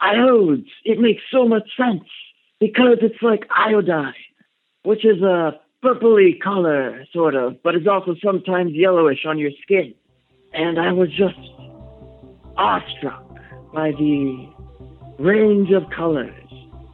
iodes, 0.01 0.67
it 0.83 0.99
makes 0.99 1.21
so 1.31 1.47
much 1.47 1.69
sense 1.77 2.07
because 2.59 2.97
it's 3.01 3.21
like 3.21 3.47
iodine, 3.55 4.13
which 4.83 5.05
is 5.05 5.21
a 5.21 5.59
purpley 5.83 6.39
color, 6.39 7.05
sort 7.11 7.35
of, 7.35 7.61
but 7.63 7.75
is 7.75 7.87
also 7.87 8.15
sometimes 8.23 8.71
yellowish 8.73 9.25
on 9.25 9.37
your 9.37 9.51
skin. 9.61 9.93
And 10.53 10.79
I 10.79 10.91
was 10.91 11.09
just 11.09 11.39
awestruck 12.57 13.30
by 13.73 13.91
the 13.91 14.49
range 15.19 15.71
of 15.71 15.83
colors 15.95 16.33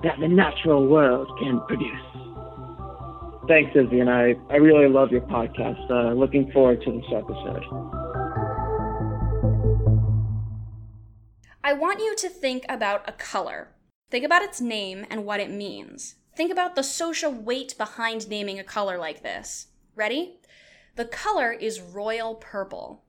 that 0.03 0.19
the 0.19 0.27
natural 0.27 0.87
world 0.87 1.27
can 1.39 1.61
produce. 1.67 2.07
Thanks, 3.47 3.71
Izzy, 3.75 4.01
and 4.01 4.09
I, 4.09 4.35
I 4.49 4.57
really 4.57 4.89
love 4.89 5.11
your 5.11 5.21
podcast. 5.21 5.89
Uh, 5.89 6.13
looking 6.13 6.51
forward 6.51 6.81
to 6.83 6.91
this 6.91 7.05
episode. 7.15 7.63
I 11.63 11.73
want 11.73 11.99
you 11.99 12.15
to 12.17 12.29
think 12.29 12.65
about 12.69 13.07
a 13.07 13.13
color. 13.13 13.69
Think 14.09 14.25
about 14.25 14.43
its 14.43 14.61
name 14.61 15.05
and 15.09 15.25
what 15.25 15.39
it 15.39 15.49
means. 15.49 16.15
Think 16.35 16.51
about 16.51 16.75
the 16.75 16.83
social 16.83 17.31
weight 17.31 17.75
behind 17.77 18.29
naming 18.29 18.59
a 18.59 18.63
color 18.63 18.97
like 18.97 19.23
this. 19.23 19.67
Ready? 19.95 20.39
The 20.95 21.05
color 21.05 21.51
is 21.51 21.81
royal 21.81 22.35
purple. 22.35 23.03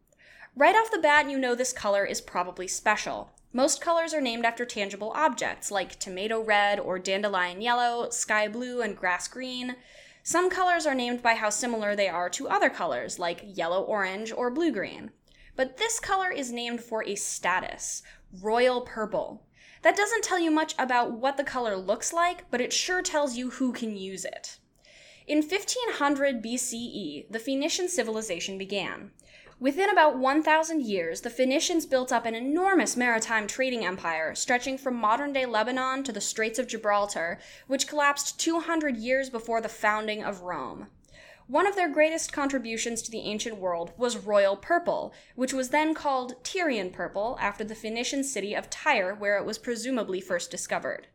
Right 0.57 0.75
off 0.75 0.91
the 0.91 0.99
bat, 0.99 1.31
you 1.31 1.39
know 1.39 1.55
this 1.55 1.73
color 1.73 2.05
is 2.05 2.21
probably 2.21 2.67
special. 2.67 3.31
Most 3.53 3.81
colors 3.81 4.13
are 4.13 4.21
named 4.21 4.45
after 4.45 4.67
tangible 4.67 5.11
objects 5.15 5.71
like 5.71 5.99
tomato 5.99 6.43
red 6.43 6.79
or 6.79 6.99
dandelion 6.99 7.63
yellow, 7.63 8.11
sky 8.11 8.47
blue, 8.47 8.83
and 8.83 8.95
grass 8.95 9.27
green. 9.27 9.77
Some 10.23 10.51
colors 10.51 10.87
are 10.87 10.95
named 10.95 11.23
by 11.23 11.35
how 11.35 11.49
similar 11.49 11.97
they 11.97 12.09
are 12.09 12.29
to 12.31 12.49
other 12.49 12.69
colors 12.69 13.19
like 13.19 13.45
yellow 13.47 13.83
orange 13.83 14.31
or 14.33 14.51
blue 14.51 14.71
green. 14.71 15.13
But 15.57 15.79
this 15.79 15.99
color 15.99 16.31
is 16.31 16.53
named 16.53 16.83
for 16.83 17.03
a 17.05 17.15
status 17.15 18.03
royal 18.43 18.83
purple. 18.83 19.47
That 19.81 19.97
doesn't 19.97 20.25
tell 20.25 20.39
you 20.39 20.51
much 20.51 20.75
about 20.79 21.13
what 21.13 21.39
the 21.39 21.45
color 21.45 21.77
looks 21.77 22.13
like, 22.13 22.51
but 22.51 22.61
it 22.61 22.73
sure 22.73 23.01
tells 23.01 23.39
you 23.39 23.51
who 23.51 23.73
can 23.73 23.97
use 23.97 24.27
it. 24.27 24.59
In 25.27 25.39
1500 25.39 26.43
BCE, 26.43 27.31
the 27.31 27.39
Phoenician 27.39 27.89
civilization 27.89 28.59
began. 28.59 29.13
Within 29.61 29.91
about 29.91 30.17
1,000 30.17 30.83
years, 30.83 31.23
the 31.23 31.31
Phoenicians 31.31 31.85
built 31.85 32.13
up 32.13 32.25
an 32.25 32.37
enormous 32.37 32.97
maritime 32.97 33.49
trading 33.49 33.85
empire 33.85 34.33
stretching 34.37 34.79
from 34.79 34.95
modern 34.95 35.33
day 35.33 35.47
Lebanon 35.47 36.05
to 36.05 36.13
the 36.13 36.21
Straits 36.21 36.61
of 36.61 36.69
Gibraltar, 36.69 37.41
which 37.67 37.89
collapsed 37.89 38.39
200 38.39 38.97
years 38.97 39.31
before 39.31 39.61
the 39.61 39.69
founding 39.69 40.23
of 40.23 40.43
Rome. 40.43 40.87
One 41.49 41.67
of 41.67 41.75
their 41.75 41.89
greatest 41.89 42.33
contributions 42.33 43.03
to 43.03 43.11
the 43.11 43.23
ancient 43.23 43.57
world 43.57 43.93
was 43.97 44.17
royal 44.17 44.55
purple, 44.57 45.13
which 45.35 45.53
was 45.53 45.71
then 45.71 45.93
called 45.93 46.45
Tyrian 46.45 46.91
purple 46.91 47.37
after 47.41 47.65
the 47.65 47.75
Phoenician 47.75 48.23
city 48.23 48.55
of 48.55 48.71
Tyre, 48.71 49.13
where 49.13 49.39
it 49.39 49.45
was 49.45 49.59
presumably 49.59 50.21
first 50.21 50.53
discovered. 50.53 51.09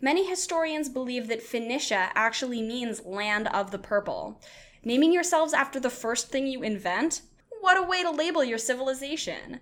Many 0.00 0.28
historians 0.28 0.88
believe 0.88 1.26
that 1.26 1.42
Phoenicia 1.42 2.10
actually 2.14 2.62
means 2.62 3.04
land 3.04 3.48
of 3.48 3.72
the 3.72 3.78
purple. 3.78 4.40
Naming 4.84 5.12
yourselves 5.12 5.52
after 5.52 5.80
the 5.80 5.90
first 5.90 6.28
thing 6.28 6.46
you 6.46 6.62
invent? 6.62 7.22
What 7.60 7.78
a 7.78 7.82
way 7.82 8.02
to 8.02 8.10
label 8.10 8.42
your 8.42 8.58
civilization. 8.58 9.60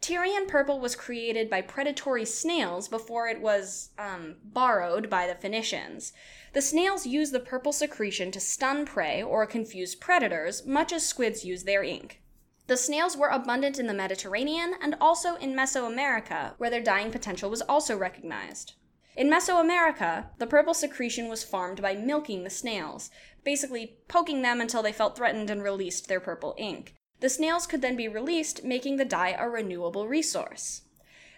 Tyrian 0.00 0.46
purple 0.46 0.78
was 0.80 0.96
created 0.96 1.50
by 1.50 1.62
predatory 1.62 2.24
snails 2.24 2.88
before 2.88 3.28
it 3.28 3.40
was 3.40 3.90
um, 3.98 4.36
borrowed 4.44 5.08
by 5.10 5.26
the 5.26 5.34
Phoenicians. 5.34 6.12
The 6.52 6.62
snails 6.62 7.06
use 7.06 7.30
the 7.30 7.40
purple 7.40 7.72
secretion 7.72 8.30
to 8.32 8.40
stun 8.40 8.86
prey 8.86 9.22
or 9.22 9.46
confuse 9.46 9.94
predators, 9.94 10.66
much 10.66 10.92
as 10.92 11.06
squids 11.06 11.44
use 11.44 11.64
their 11.64 11.82
ink. 11.82 12.22
The 12.66 12.76
snails 12.76 13.16
were 13.16 13.28
abundant 13.28 13.78
in 13.78 13.86
the 13.86 13.94
Mediterranean 13.94 14.74
and 14.82 14.96
also 15.00 15.36
in 15.36 15.54
Mesoamerica, 15.54 16.54
where 16.58 16.70
their 16.70 16.82
dyeing 16.82 17.10
potential 17.10 17.48
was 17.48 17.62
also 17.62 17.96
recognized. 17.96 18.74
In 19.16 19.30
Mesoamerica, 19.30 20.26
the 20.38 20.46
purple 20.46 20.74
secretion 20.74 21.28
was 21.28 21.44
farmed 21.44 21.80
by 21.80 21.94
milking 21.94 22.44
the 22.44 22.50
snails, 22.50 23.10
basically 23.44 23.98
poking 24.08 24.42
them 24.42 24.60
until 24.60 24.82
they 24.82 24.92
felt 24.92 25.16
threatened 25.16 25.48
and 25.48 25.62
released 25.62 26.08
their 26.08 26.20
purple 26.20 26.54
ink. 26.58 26.95
The 27.20 27.28
snails 27.28 27.66
could 27.66 27.82
then 27.82 27.96
be 27.96 28.08
released, 28.08 28.64
making 28.64 28.96
the 28.96 29.04
dye 29.04 29.36
a 29.38 29.48
renewable 29.48 30.06
resource. 30.06 30.82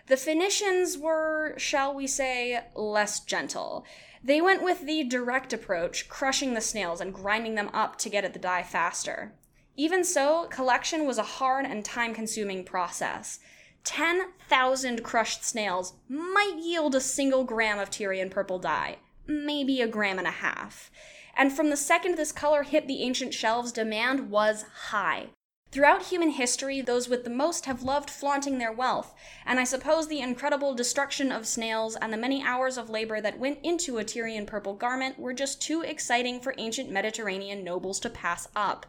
The 0.09 0.17
Phoenicians 0.17 0.97
were, 0.97 1.55
shall 1.59 1.95
we 1.95 2.07
say, 2.07 2.65
less 2.75 3.21
gentle. 3.21 3.85
They 4.25 4.41
went 4.41 4.63
with 4.63 4.87
the 4.87 5.05
direct 5.05 5.53
approach, 5.53 6.09
crushing 6.09 6.55
the 6.55 6.61
snails 6.61 7.01
and 7.01 7.15
grinding 7.15 7.55
them 7.55 7.71
up 7.73 7.97
to 7.99 8.09
get 8.09 8.25
at 8.25 8.33
the 8.33 8.39
dye 8.39 8.63
faster. 8.63 9.35
Even 9.77 10.03
so, 10.03 10.49
collection 10.51 11.07
was 11.07 11.19
a 11.19 11.23
hard 11.23 11.65
and 11.65 11.85
time 11.85 12.15
consuming 12.15 12.65
process. 12.65 13.39
10,000 13.85 15.05
crushed 15.05 15.45
snails 15.45 15.93
might 16.09 16.57
yield 16.59 16.95
a 16.95 17.01
single 17.01 17.45
gram 17.45 17.79
of 17.79 17.91
Tyrian 17.91 18.29
purple 18.29 18.59
dye, 18.59 18.97
maybe 19.27 19.81
a 19.81 19.87
gram 19.87 20.19
and 20.19 20.27
a 20.27 20.33
half. 20.33 20.91
And 21.37 21.53
from 21.53 21.71
the 21.71 21.77
second 21.77 22.17
this 22.17 22.33
color 22.33 22.65
hit 22.65 22.89
the 22.89 23.03
ancient 23.03 23.33
shelves, 23.33 23.71
demand 23.71 24.31
was 24.31 24.65
high. 24.89 25.29
Throughout 25.71 26.07
human 26.07 26.31
history, 26.31 26.81
those 26.81 27.11
with 27.11 27.25
the 27.25 27.31
most 27.31 27.67
have 27.67 27.83
loved 27.83 28.09
flaunting 28.09 28.57
their 28.57 28.73
wealth, 28.73 29.15
and 29.45 29.61
I 29.61 29.65
suppose 29.65 30.09
the 30.09 30.21
incredible 30.21 30.75
destruction 30.75 31.31
of 31.31 31.47
snails 31.47 31.95
and 31.95 32.11
the 32.11 32.17
many 32.17 32.43
hours 32.43 32.79
of 32.79 32.89
labor 32.89 33.21
that 33.21 33.39
went 33.39 33.59
into 33.63 33.99
a 33.99 34.05
Tyrian 34.05 34.47
purple 34.47 34.73
garment 34.73 35.19
were 35.19 35.35
just 35.35 35.61
too 35.61 35.83
exciting 35.83 36.41
for 36.41 36.55
ancient 36.57 36.91
Mediterranean 36.91 37.63
nobles 37.65 38.01
to 38.01 38.09
pass 38.09 38.49
up. 38.57 38.87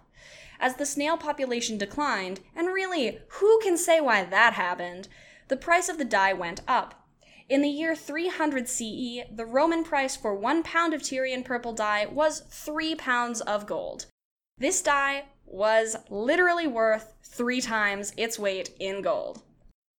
As 0.57 0.75
the 0.75 0.85
snail 0.85 1.17
population 1.17 1.77
declined, 1.77 2.39
and 2.55 2.69
really, 2.69 3.19
who 3.27 3.59
can 3.61 3.77
say 3.77 3.99
why 3.99 4.23
that 4.23 4.53
happened, 4.53 5.09
the 5.49 5.57
price 5.57 5.89
of 5.89 5.97
the 5.97 6.05
dye 6.05 6.33
went 6.33 6.61
up. 6.65 7.07
In 7.49 7.61
the 7.61 7.67
year 7.67 7.93
300 7.93 8.69
CE, 8.69 9.27
the 9.29 9.45
Roman 9.45 9.83
price 9.83 10.15
for 10.15 10.33
one 10.33 10.63
pound 10.63 10.93
of 10.93 11.03
Tyrian 11.03 11.43
purple 11.43 11.73
dye 11.73 12.05
was 12.05 12.43
three 12.49 12.95
pounds 12.95 13.41
of 13.41 13.65
gold. 13.65 14.05
This 14.57 14.81
dye 14.81 15.25
was 15.49 15.95
literally 16.09 16.67
worth 16.67 17.13
three 17.23 17.61
times 17.61 18.13
its 18.17 18.39
weight 18.39 18.71
in 18.79 19.01
gold. 19.01 19.41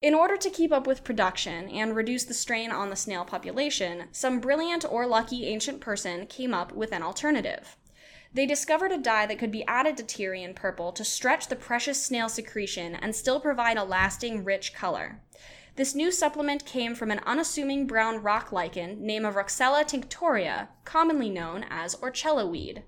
In 0.02 0.14
order 0.14 0.36
to 0.38 0.48
keep 0.48 0.72
up 0.72 0.86
with 0.86 1.04
production 1.04 1.68
and 1.68 1.94
reduce 1.94 2.24
the 2.24 2.32
strain 2.32 2.70
on 2.70 2.88
the 2.88 2.96
snail 2.96 3.24
population, 3.24 4.04
some 4.12 4.40
brilliant 4.40 4.84
or 4.90 5.06
lucky 5.06 5.46
ancient 5.46 5.80
person 5.80 6.26
came 6.26 6.54
up 6.54 6.72
with 6.72 6.92
an 6.92 7.02
alternative. 7.02 7.76
They 8.32 8.46
discovered 8.46 8.92
a 8.92 8.98
dye 8.98 9.26
that 9.26 9.38
could 9.38 9.50
be 9.50 9.66
added 9.66 9.96
to 9.96 10.04
Tyrian 10.04 10.54
purple 10.54 10.92
to 10.92 11.04
stretch 11.04 11.48
the 11.48 11.56
precious 11.56 12.02
snail 12.02 12.28
secretion 12.28 12.94
and 12.94 13.14
still 13.14 13.40
provide 13.40 13.76
a 13.76 13.84
lasting, 13.84 14.44
rich 14.44 14.72
color. 14.72 15.20
This 15.76 15.94
new 15.94 16.10
supplement 16.10 16.64
came 16.64 16.94
from 16.94 17.10
an 17.10 17.20
unassuming 17.26 17.86
brown 17.86 18.22
rock 18.22 18.52
lichen 18.52 19.04
named 19.04 19.26
Roccella 19.26 19.84
tinctoria, 19.84 20.68
commonly 20.84 21.28
known 21.28 21.64
as 21.68 21.96
Orchella 21.96 22.48
weed. 22.48 22.84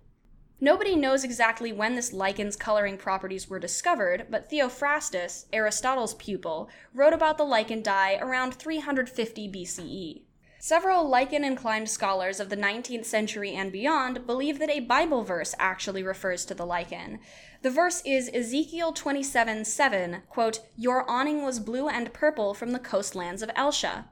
Nobody 0.62 0.94
knows 0.94 1.24
exactly 1.24 1.72
when 1.72 1.96
this 1.96 2.12
lichen's 2.12 2.54
coloring 2.54 2.96
properties 2.96 3.50
were 3.50 3.58
discovered, 3.58 4.28
but 4.30 4.48
Theophrastus, 4.48 5.46
Aristotle's 5.52 6.14
pupil, 6.14 6.70
wrote 6.94 7.12
about 7.12 7.36
the 7.36 7.42
lichen 7.42 7.82
dye 7.82 8.16
around 8.20 8.54
350 8.54 9.48
BCE. 9.48 10.22
Several 10.60 11.08
lichen 11.08 11.42
inclined 11.42 11.90
scholars 11.90 12.38
of 12.38 12.48
the 12.48 12.56
19th 12.56 13.06
century 13.06 13.56
and 13.56 13.72
beyond 13.72 14.24
believe 14.24 14.60
that 14.60 14.70
a 14.70 14.78
Bible 14.78 15.24
verse 15.24 15.52
actually 15.58 16.04
refers 16.04 16.44
to 16.44 16.54
the 16.54 16.64
lichen. 16.64 17.18
The 17.62 17.70
verse 17.70 18.00
is 18.06 18.30
Ezekiel 18.32 18.92
27 18.92 19.64
7, 19.64 20.22
quote, 20.28 20.60
Your 20.76 21.04
awning 21.10 21.42
was 21.42 21.58
blue 21.58 21.88
and 21.88 22.12
purple 22.12 22.54
from 22.54 22.70
the 22.70 22.78
coastlands 22.78 23.42
of 23.42 23.50
Elishah. 23.56 24.04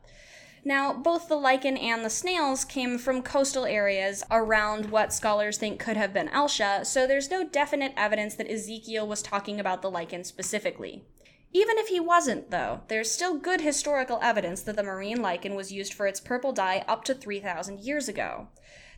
Now, 0.65 0.93
both 0.93 1.29
the 1.29 1.37
lichen 1.37 1.77
and 1.77 2.05
the 2.05 2.11
snails 2.11 2.65
came 2.65 2.99
from 2.99 3.23
coastal 3.23 3.65
areas 3.65 4.23
around 4.31 4.91
what 4.91 5.13
scholars 5.13 5.57
think 5.57 5.81
could 5.81 5.97
have 5.97 6.13
been 6.13 6.29
Elishah, 6.29 6.85
so 6.85 7.07
there's 7.07 7.31
no 7.31 7.47
definite 7.49 7.95
evidence 7.97 8.35
that 8.35 8.51
Ezekiel 8.51 9.09
was 9.09 9.23
talking 9.23 9.59
about 9.59 9.81
the 9.81 9.91
lichen 9.91 10.23
specifically. 10.23 11.05
Even 11.53 11.79
if 11.79 11.89
he 11.89 11.99
wasn't, 11.99 12.51
though, 12.51 12.83
there's 12.89 13.11
still 13.11 13.39
good 13.39 13.63
historical 13.63 14.21
evidence 14.23 14.63
that 14.63 14.77
the 14.77 14.83
marine 14.83 15.23
lichen 15.23 15.55
was 15.55 15.73
used 15.73 15.95
for 15.95 16.07
its 16.07 16.21
purple 16.21 16.53
dye 16.53 16.85
up 16.87 17.05
to 17.05 17.15
3,000 17.15 17.81
years 17.81 18.09
ago. 18.09 18.49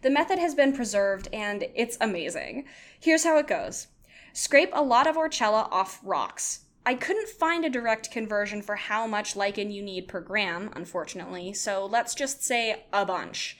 The 0.03 0.11
method 0.11 0.39
has 0.39 0.55
been 0.55 0.75
preserved 0.75 1.29
and 1.33 1.65
it's 1.75 1.97
amazing. 2.01 2.65
Here's 2.99 3.25
how 3.25 3.39
it 3.39 3.47
goes 3.47 3.87
Scrape 4.35 4.71
a 4.73 4.83
lot 4.83 5.07
of 5.07 5.17
Orchella 5.17 5.71
off 5.71 6.01
rocks. 6.03 6.65
I 6.85 6.95
couldn't 6.95 7.29
find 7.29 7.65
a 7.65 7.71
direct 7.71 8.11
conversion 8.11 8.61
for 8.61 8.75
how 8.75 9.07
much 9.07 9.37
lichen 9.37 9.71
you 9.71 9.83
need 9.83 10.09
per 10.09 10.21
gram, 10.21 10.71
unfortunately, 10.75 11.53
so 11.53 11.87
let's 11.87 12.15
just 12.15 12.43
say 12.43 12.85
a 12.93 13.07
bunch. 13.07 13.57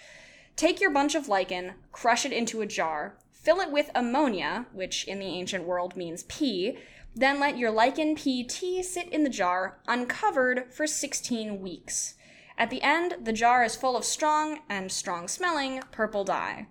Take 0.57 0.81
your 0.81 0.91
bunch 0.91 1.15
of 1.15 1.29
lichen, 1.29 1.75
crush 1.93 2.27
it 2.27 2.33
into 2.33 2.63
a 2.63 2.67
jar, 2.67 3.17
fill 3.31 3.61
it 3.61 3.71
with 3.71 3.91
ammonia, 3.95 4.67
which 4.73 5.07
in 5.07 5.21
the 5.21 5.27
ancient 5.27 5.65
world 5.65 5.97
means 5.97 6.25
pee, 6.25 6.79
then 7.15 7.39
let 7.39 7.59
your 7.59 7.71
lichen 7.71 8.17
PT 8.17 8.85
sit 8.85 9.09
in 9.11 9.23
the 9.23 9.31
jar, 9.31 9.79
uncovered, 9.87 10.73
for 10.73 10.87
16 10.87 11.61
weeks. 11.61 12.15
At 12.59 12.71
the 12.71 12.83
end, 12.83 13.17
the 13.23 13.33
jar 13.33 13.63
is 13.65 13.77
full 13.77 13.97
of 13.97 14.05
strong 14.05 14.61
and 14.69 14.91
strong 14.91 15.29
smelling 15.29 15.81
purple 15.93 16.25
dye. 16.25 16.67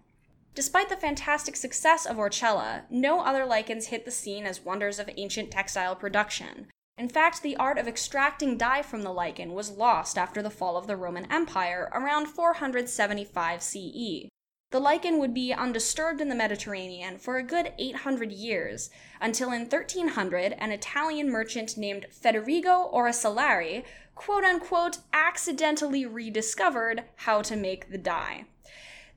Despite 0.53 0.89
the 0.89 0.97
fantastic 0.97 1.55
success 1.55 2.05
of 2.05 2.17
Orchella, 2.17 2.83
no 2.89 3.21
other 3.21 3.45
lichens 3.45 3.87
hit 3.87 4.03
the 4.03 4.11
scene 4.11 4.45
as 4.45 4.65
wonders 4.65 4.99
of 4.99 5.09
ancient 5.15 5.49
textile 5.49 5.95
production. 5.95 6.67
In 6.97 7.07
fact, 7.07 7.41
the 7.41 7.55
art 7.55 7.77
of 7.77 7.87
extracting 7.87 8.57
dye 8.57 8.81
from 8.81 9.03
the 9.03 9.13
lichen 9.13 9.53
was 9.53 9.71
lost 9.71 10.17
after 10.17 10.41
the 10.41 10.49
fall 10.49 10.75
of 10.75 10.87
the 10.87 10.97
Roman 10.97 11.31
Empire 11.31 11.89
around 11.93 12.27
475 12.27 13.63
CE. 13.63 14.27
The 14.71 14.79
lichen 14.79 15.17
would 15.19 15.33
be 15.33 15.53
undisturbed 15.53 16.21
in 16.21 16.27
the 16.27 16.35
Mediterranean 16.35 17.17
for 17.17 17.37
a 17.37 17.43
good 17.43 17.73
800 17.77 18.31
years, 18.31 18.89
until 19.19 19.51
in 19.51 19.61
1300 19.61 20.53
an 20.57 20.71
Italian 20.71 21.29
merchant 21.29 21.77
named 21.77 22.07
Federigo 22.11 22.93
Orselari, 22.93 23.83
quote 24.15 24.43
unquote, 24.43 24.99
accidentally 25.13 26.05
rediscovered 26.05 27.05
how 27.15 27.41
to 27.41 27.55
make 27.55 27.89
the 27.89 27.97
dye. 27.97 28.45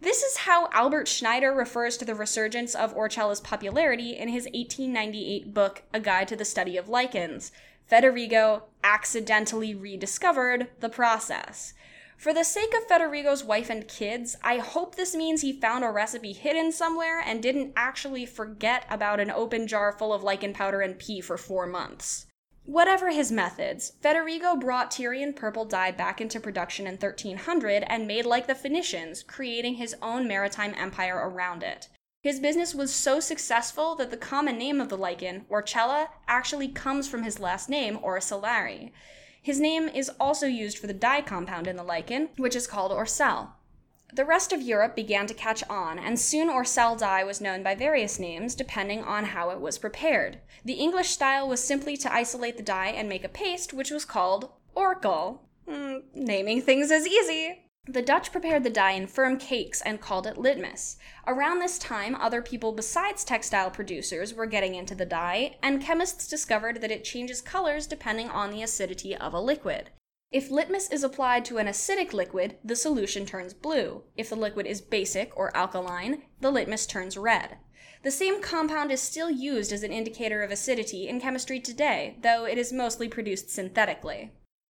This 0.05 0.23
is 0.23 0.37
how 0.37 0.69
Albert 0.71 1.09
Schneider 1.09 1.55
refers 1.55 1.97
to 1.97 2.05
the 2.05 2.15
resurgence 2.15 2.75
of 2.75 2.95
Orchella's 2.95 3.41
popularity 3.41 4.15
in 4.15 4.29
his 4.29 4.45
1898 4.45 5.55
book, 5.55 5.83
A 5.95 5.99
Guide 5.99 6.29
to 6.29 6.37
the 6.37 6.45
Study 6.45 6.77
of 6.77 6.91
Lichens. 6.91 7.51
Federigo 7.91 8.65
accidentally 8.85 9.75
rediscovered 9.75 10.69
the 10.81 10.91
process. 10.91 11.73
For 12.19 12.35
the 12.35 12.45
sake 12.45 12.75
of 12.75 12.87
Federigo's 12.87 13.45
wife 13.45 13.71
and 13.71 13.89
kids, 13.89 14.37
I 14.43 14.59
hope 14.59 14.95
this 14.95 15.15
means 15.15 15.41
he 15.41 15.59
found 15.59 15.85
a 15.85 15.91
recipe 15.91 16.35
hidden 16.35 16.71
somewhere 16.71 17.21
and 17.21 17.43
didn't 17.43 17.73
actually 17.75 18.27
forget 18.27 18.85
about 18.91 19.21
an 19.21 19.31
open 19.31 19.67
jar 19.67 19.91
full 19.91 20.13
of 20.13 20.23
lichen 20.23 20.53
powder 20.53 20.83
and 20.83 20.99
pee 20.99 21.23
for 21.23 21.39
four 21.39 21.67
months. 21.67 22.27
Whatever 22.67 23.11
his 23.11 23.31
methods, 23.31 23.93
Federigo 24.03 24.59
brought 24.59 24.91
Tyrian 24.91 25.35
purple 25.35 25.67
dye 25.67 25.91
back 25.91 26.21
into 26.21 26.41
production 26.41 26.87
in 26.87 26.95
1300 26.95 27.85
and 27.89 28.07
made 28.07 28.25
like 28.25 28.47
the 28.47 28.55
Phoenicians, 28.55 29.23
creating 29.23 29.75
his 29.75 29.95
own 30.01 30.27
maritime 30.27 30.75
empire 30.79 31.17
around 31.17 31.63
it. 31.63 31.89
His 32.23 32.41
business 32.41 32.75
was 32.75 32.91
so 32.91 33.21
successful 33.21 33.95
that 33.97 34.11
the 34.11 34.17
common 34.17 34.57
name 34.57 34.81
of 34.81 34.89
the 34.89 34.97
lichen, 34.97 35.45
Orchella, 35.51 36.09
actually 36.27 36.69
comes 36.69 37.07
from 37.07 37.23
his 37.23 37.39
last 37.39 37.69
name, 37.69 37.99
Orselari. 37.99 38.93
His 39.43 39.61
name 39.61 39.91
is 39.91 40.11
also 40.19 40.47
used 40.47 40.79
for 40.79 40.87
the 40.87 40.95
dye 40.95 41.21
compound 41.21 41.67
in 41.67 41.77
the 41.77 41.83
lichen, 41.83 42.31
which 42.39 42.57
is 42.57 42.67
called 42.67 42.93
Orcelle. 42.93 43.51
The 44.15 44.25
rest 44.25 44.53
of 44.53 44.63
Europe 44.63 44.95
began 44.95 45.27
to 45.27 45.35
catch 45.35 45.65
on, 45.69 45.99
and 45.99 46.21
soon 46.21 46.49
Orcelle 46.49 46.97
dye 46.97 47.25
was 47.25 47.41
known 47.41 47.65
by 47.65 47.75
various 47.75 48.21
names 48.21 48.55
depending 48.55 49.03
on 49.03 49.25
how 49.25 49.51
it 49.51 49.61
was 49.61 49.77
prepared. 49.77 50.39
The 50.65 50.75
English 50.75 51.09
style 51.09 51.49
was 51.49 51.65
simply 51.65 51.97
to 51.97 52.15
isolate 52.15 52.57
the 52.57 52.63
dye 52.63 52.91
and 52.91 53.09
make 53.09 53.25
a 53.25 53.29
paste, 53.29 53.75
which 53.75 53.91
was 53.91 54.05
called 54.05 54.53
Orchel. 54.77 55.41
Mm, 55.69 56.05
naming 56.15 56.63
things 56.63 56.93
is 56.93 57.09
easy. 57.09 57.65
The 57.89 58.03
Dutch 58.03 58.31
prepared 58.31 58.63
the 58.63 58.71
dye 58.71 58.93
in 58.93 59.09
firm 59.09 59.37
cakes 59.37 59.83
and 59.83 60.01
called 60.01 60.29
it 60.29 60.39
litmus. 60.39 60.97
Around 61.27 61.59
this 61.59 61.77
time, 61.77 62.15
other 62.15 62.41
people 62.41 62.71
besides 62.71 63.25
textile 63.25 63.73
producers 63.73 64.33
were 64.33 64.47
getting 64.47 64.77
into 64.77 64.95
the 64.95 65.05
dye, 65.05 65.57
and 65.61 65.83
chemists 65.83 66.29
discovered 66.29 66.83
that 66.83 66.93
it 66.93 67.03
changes 67.03 67.43
colors 67.43 67.89
depending 67.89 68.31
on 68.31 68.53
the 68.53 68.63
acidity 68.63 69.17
of 69.17 69.35
a 69.35 69.41
liquid. 69.41 69.91
If 70.35 70.51
litmus 70.51 70.91
is 70.91 71.05
applied 71.05 71.45
to 71.45 71.59
an 71.59 71.69
acidic 71.69 72.13
liquid, 72.13 72.57
the 72.65 72.75
solution 72.75 73.25
turns 73.25 73.55
blue. 73.55 74.03
If 74.17 74.31
the 74.31 74.35
liquid 74.35 74.67
is 74.67 74.81
basic 74.81 75.31
or 75.37 75.57
alkaline, 75.57 76.23
the 76.41 76.51
litmus 76.51 76.87
turns 76.87 77.17
red. 77.17 77.59
The 78.03 78.11
same 78.11 78.43
compound 78.43 78.91
is 78.91 79.01
still 79.01 79.31
used 79.31 79.73
as 79.73 79.85
an 79.85 79.93
indicator 79.93 80.43
of 80.43 80.51
acidity 80.51 81.07
in 81.07 81.21
chemistry 81.21 81.61
today, 81.61 82.19
though 82.21 82.47
it 82.47 82.59
is 82.59 82.73
mostly 82.73 83.07
produced 83.07 83.49
synthetically. 83.49 84.33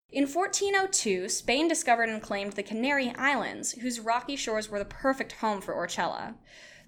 In 0.09 0.23
1402, 0.23 1.29
Spain 1.29 1.67
discovered 1.67 2.09
and 2.09 2.23
claimed 2.23 2.53
the 2.53 2.63
Canary 2.63 3.13
Islands, 3.15 3.73
whose 3.73 3.99
rocky 3.99 4.35
shores 4.35 4.67
were 4.67 4.79
the 4.79 4.85
perfect 4.85 5.33
home 5.33 5.61
for 5.61 5.75
Orchella. 5.75 6.33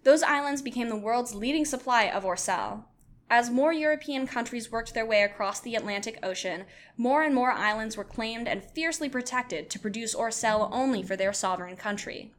Those 0.01 0.23
islands 0.23 0.63
became 0.63 0.89
the 0.89 0.95
world's 0.95 1.35
leading 1.35 1.65
supply 1.65 2.05
of 2.05 2.23
Orcelle. 2.23 2.85
As 3.29 3.49
more 3.49 3.73
European 3.73 4.27
countries 4.27 4.71
worked 4.71 4.93
their 4.93 5.05
way 5.05 5.23
across 5.23 5.59
the 5.59 5.75
Atlantic 5.75 6.19
Ocean, 6.21 6.65
more 6.97 7.23
and 7.23 7.33
more 7.33 7.51
islands 7.51 7.97
were 7.97 8.03
claimed 8.03 8.47
and 8.47 8.63
fiercely 8.63 9.09
protected 9.09 9.69
to 9.69 9.79
produce 9.79 10.13
or 10.13 10.29
sell 10.29 10.69
only 10.71 11.01
for 11.01 11.15
their 11.15 11.33
sovereign 11.33 11.75
country. 11.75 12.31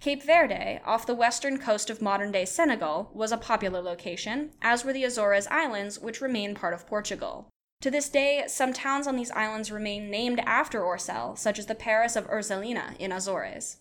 Cape 0.00 0.22
Verde, 0.22 0.80
off 0.84 1.06
the 1.06 1.14
western 1.14 1.58
coast 1.58 1.88
of 1.88 2.02
modern 2.02 2.30
day 2.30 2.44
Senegal, 2.44 3.10
was 3.14 3.32
a 3.32 3.38
popular 3.38 3.80
location, 3.80 4.50
as 4.60 4.84
were 4.84 4.92
the 4.92 5.04
Azores 5.04 5.46
Islands, 5.46 5.98
which 5.98 6.20
remain 6.20 6.54
part 6.54 6.74
of 6.74 6.86
Portugal. 6.86 7.48
To 7.80 7.90
this 7.90 8.08
day, 8.08 8.44
some 8.46 8.72
towns 8.72 9.06
on 9.06 9.16
these 9.16 9.30
islands 9.30 9.70
remain 9.70 10.10
named 10.10 10.40
after 10.40 10.82
Orcelle, 10.82 11.38
such 11.38 11.58
as 11.58 11.66
the 11.66 11.74
Paris 11.74 12.16
of 12.16 12.26
Urzelina 12.28 12.96
in 12.98 13.12
Azores. 13.12 13.78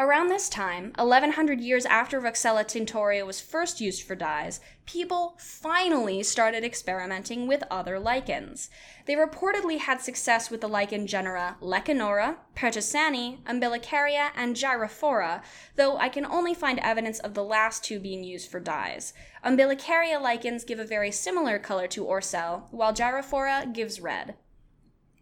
Around 0.00 0.28
this 0.28 0.48
time, 0.48 0.94
1100 0.96 1.60
years 1.60 1.84
after 1.84 2.22
Roccella 2.22 2.64
tinctoria 2.64 3.26
was 3.26 3.42
first 3.42 3.82
used 3.82 4.02
for 4.02 4.14
dyes, 4.14 4.58
people 4.86 5.36
finally 5.38 6.22
started 6.22 6.64
experimenting 6.64 7.46
with 7.46 7.62
other 7.70 8.00
lichens. 8.00 8.70
They 9.04 9.14
reportedly 9.14 9.76
had 9.76 10.00
success 10.00 10.50
with 10.50 10.62
the 10.62 10.70
lichen 10.70 11.06
genera 11.06 11.58
Lecanora, 11.60 12.36
Pertusaria, 12.56 13.42
Umbilicaria, 13.44 14.30
and 14.34 14.56
Gyrophora, 14.56 15.42
though 15.76 15.98
I 15.98 16.08
can 16.08 16.24
only 16.24 16.54
find 16.54 16.78
evidence 16.78 17.18
of 17.18 17.34
the 17.34 17.44
last 17.44 17.84
two 17.84 18.00
being 18.00 18.24
used 18.24 18.50
for 18.50 18.58
dyes. 18.58 19.12
Umbilicaria 19.44 20.18
lichens 20.18 20.64
give 20.64 20.78
a 20.78 20.84
very 20.86 21.10
similar 21.10 21.58
color 21.58 21.86
to 21.88 22.06
Orcelle, 22.06 22.62
while 22.70 22.94
Gyrophora 22.94 23.70
gives 23.74 24.00
red. 24.00 24.34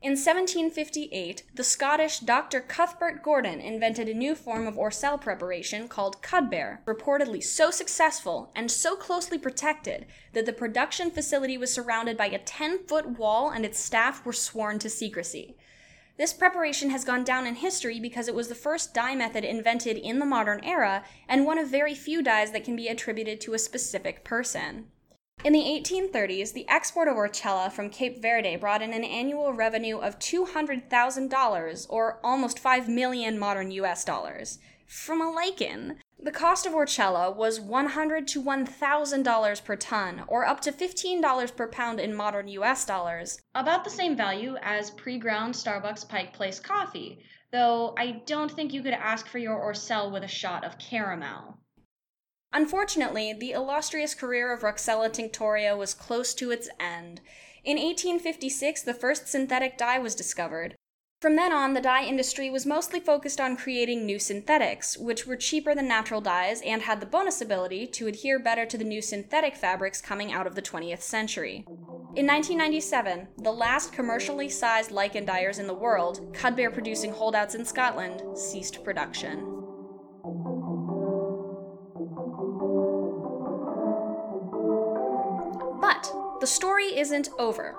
In 0.01 0.13
1758, 0.13 1.43
the 1.57 1.65
Scottish 1.65 2.21
Dr. 2.21 2.61
Cuthbert 2.61 3.21
Gordon 3.21 3.61
invented 3.61 4.09
a 4.09 4.15
new 4.15 4.37
form 4.37 4.69
of 4.69 4.77
Orcelle 4.77 5.21
preparation 5.21 5.89
called 5.89 6.23
cudbear, 6.23 6.79
reportedly 6.87 7.43
so 7.43 7.73
successful 7.73 8.53
and 8.55 8.71
so 8.71 8.95
closely 8.95 9.39
protected 9.39 10.07
that 10.35 10.47
the 10.47 10.53
production 10.53 11.11
facility 11.11 11.59
was 11.59 11.73
surrounded 11.73 12.17
by 12.17 12.27
a 12.27 12.39
10 12.39 12.87
foot 12.87 13.19
wall 13.19 13.51
and 13.51 13.65
its 13.65 13.81
staff 13.81 14.25
were 14.25 14.33
sworn 14.33 14.79
to 14.79 14.89
secrecy. 14.89 15.57
This 16.17 16.33
preparation 16.33 16.91
has 16.91 17.05
gone 17.05 17.25
down 17.25 17.45
in 17.45 17.57
history 17.57 17.99
because 17.99 18.29
it 18.29 18.37
was 18.37 18.47
the 18.47 18.55
first 18.55 18.95
dye 18.95 19.17
method 19.17 19.45
invented 19.45 19.97
in 19.97 20.21
the 20.21 20.25
modern 20.25 20.61
era 20.63 21.03
and 21.29 21.45
one 21.45 21.59
of 21.59 21.69
very 21.69 21.97
few 21.97 22.23
dyes 22.23 22.53
that 22.53 22.63
can 22.63 22.77
be 22.77 22.87
attributed 22.87 23.41
to 23.41 23.55
a 23.55 23.59
specific 23.59 24.23
person. 24.23 24.87
In 25.45 25.53
the 25.53 25.61
1830s, 25.61 26.53
the 26.53 26.69
export 26.69 27.07
of 27.07 27.15
Orchella 27.15 27.71
from 27.71 27.91
Cape 27.91 28.21
Verde 28.21 28.57
brought 28.57 28.83
in 28.83 28.93
an 28.93 29.05
annual 29.05 29.53
revenue 29.53 29.99
of 29.99 30.19
$200,000, 30.19 31.87
or 31.89 32.19
almost 32.25 32.59
5 32.59 32.89
million 32.89 33.39
modern 33.39 33.71
US 33.71 34.05
dollars, 34.05 34.59
from 34.89 35.21
a 35.21 35.31
lichen. 35.31 36.01
The 36.19 36.33
cost 36.33 36.67
of 36.67 36.73
Orchella 36.73 37.35
was 37.35 37.61
100 37.61 38.27
to 38.29 38.43
$1,000 38.43 39.65
per 39.65 39.77
ton, 39.77 40.25
or 40.27 40.45
up 40.45 40.61
to 40.63 40.73
$15 40.73 41.57
per 41.57 41.69
pound 41.69 42.01
in 42.01 42.17
modern 42.17 42.49
US 42.49 42.85
dollars, 42.85 43.41
about 43.55 43.85
the 43.85 43.91
same 43.91 44.17
value 44.17 44.57
as 44.61 44.91
pre 44.91 45.19
ground 45.19 45.55
Starbucks 45.55 46.09
Pike 46.09 46.33
Place 46.33 46.59
coffee, 46.59 47.23
though 47.53 47.95
I 47.97 48.23
don't 48.27 48.51
think 48.51 48.73
you 48.73 48.83
could 48.83 48.93
ask 48.93 49.29
for 49.29 49.39
your 49.39 49.61
Orcelle 49.61 50.11
with 50.11 50.25
a 50.25 50.29
shot 50.29 50.65
of 50.65 50.79
caramel. 50.79 51.59
Unfortunately, 52.53 53.33
the 53.33 53.53
illustrious 53.53 54.15
career 54.15 54.53
of 54.53 54.63
Roccella 54.63 55.11
tinctoria 55.11 55.77
was 55.77 55.95
close 55.95 56.33
to 56.35 56.51
its 56.51 56.69
end. 56.81 57.21
In 57.65 57.77
1856, 57.77 58.83
the 58.83 58.95
first 58.95 59.29
synthetic 59.29 59.77
dye 59.77 59.99
was 59.99 60.15
discovered. 60.15 60.75
From 61.21 61.35
then 61.35 61.53
on, 61.53 61.75
the 61.75 61.81
dye 61.81 62.05
industry 62.05 62.49
was 62.49 62.65
mostly 62.65 63.01
focused 63.01 63.41
on 63.41 63.57
creating 63.57 64.07
new 64.07 64.21
synthetics, 64.21 64.97
which 64.97 65.27
were 65.27 65.35
cheaper 65.35 65.75
than 65.75 65.89
natural 65.89 66.21
dyes 66.21 66.63
and 66.65 66.83
had 66.83 67.01
the 67.01 67.07
bonus 67.07 67.41
ability 67.41 67.89
to 67.89 68.07
adhere 68.07 68.39
better 68.39 68.65
to 68.65 68.79
the 68.79 68.85
new 68.85 69.03
synthetic 69.03 69.57
fabrics 69.57 70.01
coming 70.01 70.33
out 70.33 70.47
of 70.47 70.55
the 70.55 70.63
20th 70.63 71.03
century. 71.03 71.65
In 72.15 72.27
1997, 72.27 73.29
the 73.37 73.51
last 73.51 73.93
commercially 73.93 74.49
sized 74.49 74.93
lichen 74.93 75.25
dyers 75.25 75.59
in 75.59 75.67
the 75.67 75.75
world, 75.75 76.33
Cudbear 76.33 76.73
producing 76.73 77.13
holdouts 77.13 77.57
in 77.57 77.65
Scotland, 77.65 78.23
ceased 78.39 78.85
production. 78.85 79.58
The 86.41 86.47
story 86.47 86.99
isn't 86.99 87.31
over. 87.39 87.77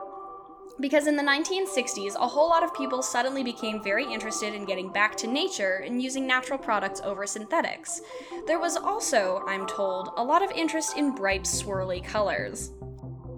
Because 0.80 1.08
in 1.08 1.18
the 1.18 1.24
1960s, 1.24 2.16
a 2.16 2.28
whole 2.28 2.50
lot 2.50 2.64
of 2.64 2.74
people 2.74 3.02
suddenly 3.02 3.44
became 3.44 3.84
very 3.84 4.06
interested 4.06 4.54
in 4.54 4.66
getting 4.66 4.92
back 4.92 5.16
to 5.18 5.28
nature 5.28 5.84
and 5.86 6.02
using 6.02 6.26
natural 6.26 6.58
products 6.58 7.02
over 7.04 7.28
synthetics. 7.28 8.02
There 8.48 8.60
was 8.60 8.78
also, 8.78 9.44
I'm 9.46 9.68
told, 9.68 10.12
a 10.16 10.24
lot 10.24 10.44
of 10.44 10.52
interest 10.52 10.98
in 10.98 11.14
bright, 11.14 11.44
swirly 11.44 12.04
colors. 12.04 12.72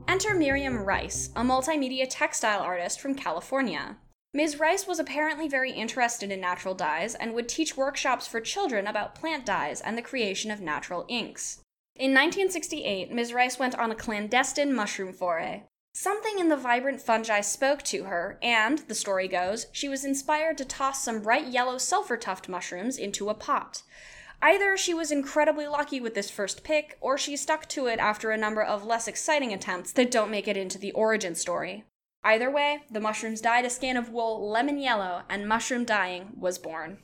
Enter 0.08 0.36
Miriam 0.36 0.78
Rice, 0.78 1.30
a 1.36 1.42
multimedia 1.42 2.06
textile 2.08 2.60
artist 2.60 3.00
from 3.00 3.16
California. 3.16 3.98
Ms. 4.34 4.60
Rice 4.60 4.88
was 4.88 5.00
apparently 5.00 5.48
very 5.48 5.72
interested 5.72 6.32
in 6.32 6.40
natural 6.40 6.74
dyes 6.74 7.16
and 7.16 7.34
would 7.34 7.50
teach 7.50 7.76
workshops 7.76 8.28
for 8.28 8.40
children 8.40 8.88
about 8.88 9.16
plant 9.16 9.46
dyes 9.46 9.82
and 9.82 9.98
the 9.98 10.02
creation 10.02 10.52
of 10.52 10.62
natural 10.62 11.06
inks. 11.10 11.62
In 11.96 12.12
1968, 12.12 13.12
Ms. 13.12 13.34
Rice 13.34 13.60
went 13.60 13.78
on 13.78 13.92
a 13.92 13.96
clandestine 13.96 14.74
mushroom 14.74 15.14
foray. 15.14 15.64
Something 15.94 16.40
in 16.40 16.48
the 16.48 16.56
vibrant 16.56 17.02
fungi 17.02 17.42
spoke 17.42 17.84
to 17.84 18.06
her, 18.06 18.40
and, 18.42 18.80
the 18.80 18.96
story 18.96 19.28
goes, 19.28 19.68
she 19.74 19.90
was 19.90 20.06
inspired 20.06 20.58
to 20.58 20.66
toss 20.66 21.04
some 21.04 21.22
bright 21.22 21.48
yellow 21.48 21.78
sulfur 21.78 22.16
tuft 22.16 22.48
mushrooms 22.48 22.98
into 22.98 23.30
a 23.30 23.34
pot. 23.34 23.84
Either 24.42 24.78
she 24.78 24.94
was 24.94 25.12
incredibly 25.12 25.68
lucky 25.68 26.00
with 26.00 26.16
this 26.16 26.32
first 26.32 26.64
pick, 26.64 26.98
or 27.02 27.18
she 27.18 27.36
stuck 27.36 27.68
to 27.70 27.88
it 27.88 28.00
after 28.00 28.32
a 28.32 28.38
number 28.38 28.64
of 28.64 28.86
less 28.86 29.08
exciting 29.08 29.54
attempts 29.54 29.92
that 29.92 30.10
don't 30.10 30.32
make 30.32 30.48
it 30.48 30.58
into 30.58 30.80
the 30.80 30.94
origin 30.94 31.36
story. 31.36 31.84
Either 32.24 32.50
way, 32.50 32.80
the 32.90 33.02
mushrooms 33.02 33.42
dyed 33.42 33.66
a 33.66 33.70
skein 33.70 33.98
of 33.98 34.10
wool 34.10 34.50
lemon 34.50 34.80
yellow, 34.80 35.24
and 35.30 35.48
mushroom 35.48 35.84
dyeing 35.84 36.30
was 36.40 36.58
born. 36.58 37.00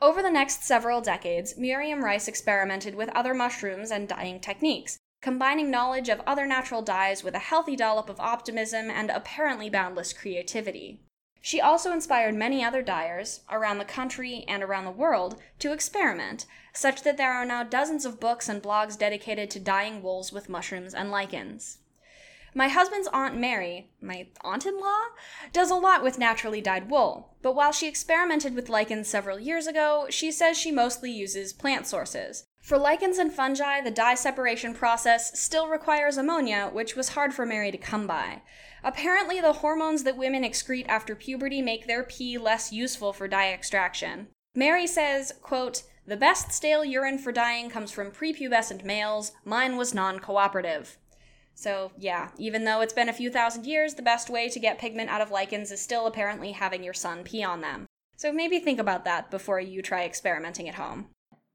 Over 0.00 0.22
the 0.22 0.30
next 0.30 0.62
several 0.62 1.00
decades, 1.00 1.56
Miriam 1.58 2.04
Rice 2.04 2.28
experimented 2.28 2.94
with 2.94 3.08
other 3.16 3.34
mushrooms 3.34 3.90
and 3.90 4.06
dyeing 4.06 4.38
techniques, 4.38 4.96
combining 5.20 5.72
knowledge 5.72 6.08
of 6.08 6.22
other 6.24 6.46
natural 6.46 6.82
dyes 6.82 7.24
with 7.24 7.34
a 7.34 7.40
healthy 7.40 7.74
dollop 7.74 8.08
of 8.08 8.20
optimism 8.20 8.90
and 8.90 9.10
apparently 9.10 9.68
boundless 9.68 10.12
creativity. 10.12 11.00
She 11.40 11.60
also 11.60 11.92
inspired 11.92 12.36
many 12.36 12.62
other 12.62 12.82
dyers, 12.82 13.40
around 13.50 13.78
the 13.78 13.84
country 13.84 14.44
and 14.46 14.62
around 14.62 14.84
the 14.84 14.92
world, 14.92 15.40
to 15.58 15.72
experiment, 15.72 16.46
such 16.72 17.02
that 17.02 17.16
there 17.16 17.32
are 17.32 17.44
now 17.44 17.64
dozens 17.64 18.04
of 18.04 18.20
books 18.20 18.48
and 18.48 18.62
blogs 18.62 18.96
dedicated 18.96 19.50
to 19.50 19.60
dyeing 19.60 20.00
wools 20.00 20.32
with 20.32 20.48
mushrooms 20.48 20.94
and 20.94 21.10
lichens. 21.10 21.78
My 22.58 22.66
husband's 22.66 23.06
Aunt 23.12 23.36
Mary, 23.36 23.88
my 24.02 24.26
aunt 24.40 24.66
in 24.66 24.80
law, 24.80 24.98
does 25.52 25.70
a 25.70 25.76
lot 25.76 26.02
with 26.02 26.18
naturally 26.18 26.60
dyed 26.60 26.90
wool, 26.90 27.36
but 27.40 27.54
while 27.54 27.70
she 27.70 27.86
experimented 27.86 28.56
with 28.56 28.68
lichens 28.68 29.06
several 29.06 29.38
years 29.38 29.68
ago, 29.68 30.08
she 30.10 30.32
says 30.32 30.58
she 30.58 30.72
mostly 30.72 31.12
uses 31.12 31.52
plant 31.52 31.86
sources. 31.86 32.46
For 32.60 32.76
lichens 32.76 33.18
and 33.18 33.32
fungi, 33.32 33.80
the 33.80 33.92
dye 33.92 34.16
separation 34.16 34.74
process 34.74 35.38
still 35.38 35.68
requires 35.68 36.16
ammonia, 36.16 36.68
which 36.72 36.96
was 36.96 37.10
hard 37.10 37.32
for 37.32 37.46
Mary 37.46 37.70
to 37.70 37.78
come 37.78 38.08
by. 38.08 38.42
Apparently, 38.82 39.40
the 39.40 39.52
hormones 39.52 40.02
that 40.02 40.16
women 40.16 40.42
excrete 40.42 40.88
after 40.88 41.14
puberty 41.14 41.62
make 41.62 41.86
their 41.86 42.02
pee 42.02 42.38
less 42.38 42.72
useful 42.72 43.12
for 43.12 43.28
dye 43.28 43.52
extraction. 43.52 44.26
Mary 44.56 44.88
says, 44.88 45.32
quote, 45.42 45.84
the 46.08 46.16
best 46.16 46.50
stale 46.50 46.84
urine 46.84 47.18
for 47.18 47.30
dyeing 47.30 47.70
comes 47.70 47.92
from 47.92 48.10
prepubescent 48.10 48.82
males. 48.82 49.30
Mine 49.44 49.76
was 49.76 49.94
non 49.94 50.18
cooperative. 50.18 50.98
So, 51.58 51.90
yeah, 51.98 52.28
even 52.38 52.62
though 52.62 52.82
it's 52.82 52.92
been 52.92 53.08
a 53.08 53.12
few 53.12 53.30
thousand 53.30 53.66
years, 53.66 53.94
the 53.94 54.00
best 54.00 54.30
way 54.30 54.48
to 54.48 54.60
get 54.60 54.78
pigment 54.78 55.10
out 55.10 55.20
of 55.20 55.32
lichens 55.32 55.72
is 55.72 55.82
still 55.82 56.06
apparently 56.06 56.52
having 56.52 56.84
your 56.84 56.94
son 56.94 57.24
pee 57.24 57.42
on 57.42 57.62
them. 57.62 57.86
So 58.16 58.32
maybe 58.32 58.60
think 58.60 58.78
about 58.78 59.04
that 59.06 59.28
before 59.28 59.58
you 59.58 59.82
try 59.82 60.04
experimenting 60.04 60.68
at 60.68 60.76
home. 60.76 61.08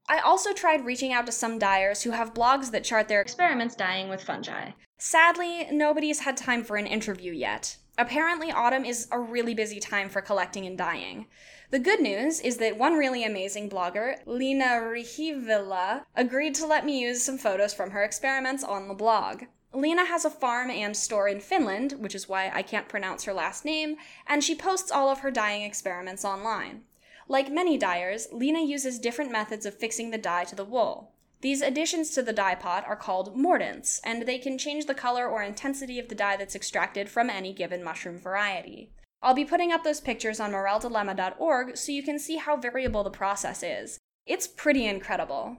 I 0.06 0.18
also 0.18 0.52
tried 0.52 0.84
reaching 0.84 1.14
out 1.14 1.24
to 1.24 1.32
some 1.32 1.58
dyers 1.58 2.02
who 2.02 2.10
have 2.10 2.34
blogs 2.34 2.70
that 2.72 2.84
chart 2.84 3.08
their 3.08 3.22
experiments 3.22 3.74
dyeing 3.74 4.10
with 4.10 4.22
fungi. 4.22 4.72
Sadly, 4.98 5.68
nobody's 5.72 6.20
had 6.20 6.36
time 6.36 6.64
for 6.64 6.76
an 6.76 6.86
interview 6.86 7.32
yet. 7.32 7.78
Apparently, 7.96 8.52
autumn 8.52 8.84
is 8.84 9.08
a 9.10 9.18
really 9.18 9.54
busy 9.54 9.80
time 9.80 10.10
for 10.10 10.20
collecting 10.20 10.66
and 10.66 10.76
dyeing. 10.76 11.28
The 11.70 11.78
good 11.78 12.02
news 12.02 12.40
is 12.40 12.58
that 12.58 12.76
one 12.76 12.98
really 12.98 13.24
amazing 13.24 13.70
blogger, 13.70 14.16
Lena 14.26 14.82
Rihivila, 14.82 16.02
agreed 16.14 16.54
to 16.56 16.66
let 16.66 16.84
me 16.84 17.00
use 17.00 17.22
some 17.22 17.38
photos 17.38 17.72
from 17.72 17.92
her 17.92 18.04
experiments 18.04 18.62
on 18.62 18.88
the 18.88 18.94
blog. 18.94 19.44
Lena 19.74 20.04
has 20.04 20.24
a 20.24 20.30
farm 20.30 20.70
and 20.70 20.96
store 20.96 21.28
in 21.28 21.40
Finland, 21.40 21.94
which 21.98 22.14
is 22.14 22.28
why 22.28 22.50
I 22.54 22.62
can't 22.62 22.88
pronounce 22.88 23.24
her 23.24 23.32
last 23.32 23.64
name, 23.64 23.96
and 24.26 24.42
she 24.42 24.54
posts 24.54 24.90
all 24.90 25.08
of 25.08 25.20
her 25.20 25.30
dyeing 25.30 25.62
experiments 25.62 26.24
online. 26.24 26.82
Like 27.28 27.50
many 27.50 27.76
dyers, 27.76 28.28
Lena 28.32 28.60
uses 28.60 28.98
different 28.98 29.32
methods 29.32 29.66
of 29.66 29.74
fixing 29.74 30.10
the 30.10 30.18
dye 30.18 30.44
to 30.44 30.54
the 30.54 30.64
wool. 30.64 31.12
These 31.40 31.60
additions 31.60 32.10
to 32.10 32.22
the 32.22 32.32
dye 32.32 32.54
pot 32.54 32.86
are 32.86 32.96
called 32.96 33.36
mordants, 33.36 34.00
and 34.04 34.22
they 34.22 34.38
can 34.38 34.56
change 34.56 34.86
the 34.86 34.94
color 34.94 35.26
or 35.26 35.42
intensity 35.42 35.98
of 35.98 36.08
the 36.08 36.14
dye 36.14 36.36
that's 36.36 36.54
extracted 36.54 37.08
from 37.08 37.28
any 37.28 37.52
given 37.52 37.82
mushroom 37.82 38.18
variety. 38.18 38.90
I'll 39.22 39.34
be 39.34 39.44
putting 39.44 39.72
up 39.72 39.84
those 39.84 40.00
pictures 40.00 40.38
on 40.38 40.52
moreldilemma.org 40.52 41.76
so 41.76 41.92
you 41.92 42.02
can 42.02 42.18
see 42.18 42.36
how 42.36 42.56
variable 42.56 43.04
the 43.04 43.10
process 43.10 43.62
is. 43.62 43.98
It's 44.26 44.46
pretty 44.46 44.86
incredible. 44.86 45.58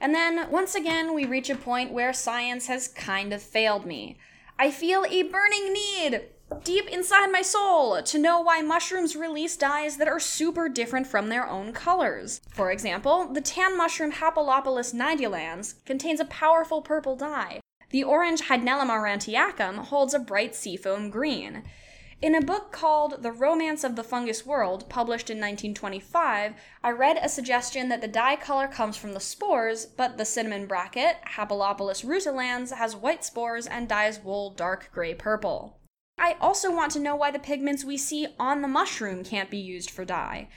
And 0.00 0.14
then, 0.14 0.50
once 0.50 0.74
again, 0.74 1.14
we 1.14 1.24
reach 1.24 1.50
a 1.50 1.56
point 1.56 1.92
where 1.92 2.12
science 2.12 2.66
has 2.66 2.88
kind 2.88 3.32
of 3.32 3.42
failed 3.42 3.86
me. 3.86 4.18
I 4.58 4.70
feel 4.70 5.04
a 5.08 5.22
burning 5.22 5.72
need, 5.72 6.22
deep 6.64 6.88
inside 6.88 7.28
my 7.28 7.42
soul, 7.42 8.02
to 8.02 8.18
know 8.18 8.40
why 8.40 8.62
mushrooms 8.62 9.16
release 9.16 9.56
dyes 9.56 9.96
that 9.96 10.08
are 10.08 10.20
super 10.20 10.68
different 10.68 11.06
from 11.06 11.28
their 11.28 11.48
own 11.48 11.72
colors. 11.72 12.40
For 12.52 12.70
example, 12.70 13.28
the 13.32 13.40
tan 13.40 13.76
mushroom 13.76 14.12
Hapalopilus 14.12 14.94
nidulans 14.94 15.74
contains 15.84 16.20
a 16.20 16.26
powerful 16.26 16.82
purple 16.82 17.16
dye. 17.16 17.60
The 17.90 18.04
orange 18.04 18.42
Hydnellum 18.42 18.88
aurantiacum 18.88 19.76
holds 19.76 20.12
a 20.12 20.18
bright 20.18 20.54
seafoam 20.54 21.10
green. 21.10 21.62
In 22.22 22.34
a 22.34 22.40
book 22.40 22.72
called 22.72 23.22
The 23.22 23.30
Romance 23.30 23.84
of 23.84 23.94
the 23.94 24.02
Fungus 24.02 24.46
World, 24.46 24.88
published 24.88 25.28
in 25.28 25.36
1925, 25.36 26.54
I 26.82 26.90
read 26.90 27.18
a 27.20 27.28
suggestion 27.28 27.90
that 27.90 28.00
the 28.00 28.08
dye 28.08 28.36
color 28.36 28.68
comes 28.68 28.96
from 28.96 29.12
the 29.12 29.20
spores, 29.20 29.84
but 29.84 30.16
the 30.16 30.24
cinnamon 30.24 30.64
bracket, 30.64 31.16
Hapalopilus 31.36 32.06
rutilans, 32.06 32.72
has 32.72 32.96
white 32.96 33.22
spores 33.22 33.66
and 33.66 33.86
dyes 33.86 34.18
wool 34.18 34.48
dark 34.48 34.88
gray 34.94 35.12
purple. 35.12 35.78
I 36.18 36.36
also 36.40 36.74
want 36.74 36.90
to 36.92 37.00
know 37.00 37.14
why 37.14 37.30
the 37.30 37.38
pigments 37.38 37.84
we 37.84 37.98
see 37.98 38.28
on 38.40 38.62
the 38.62 38.68
mushroom 38.68 39.22
can't 39.22 39.50
be 39.50 39.58
used 39.58 39.90
for 39.90 40.06
dye. 40.06 40.48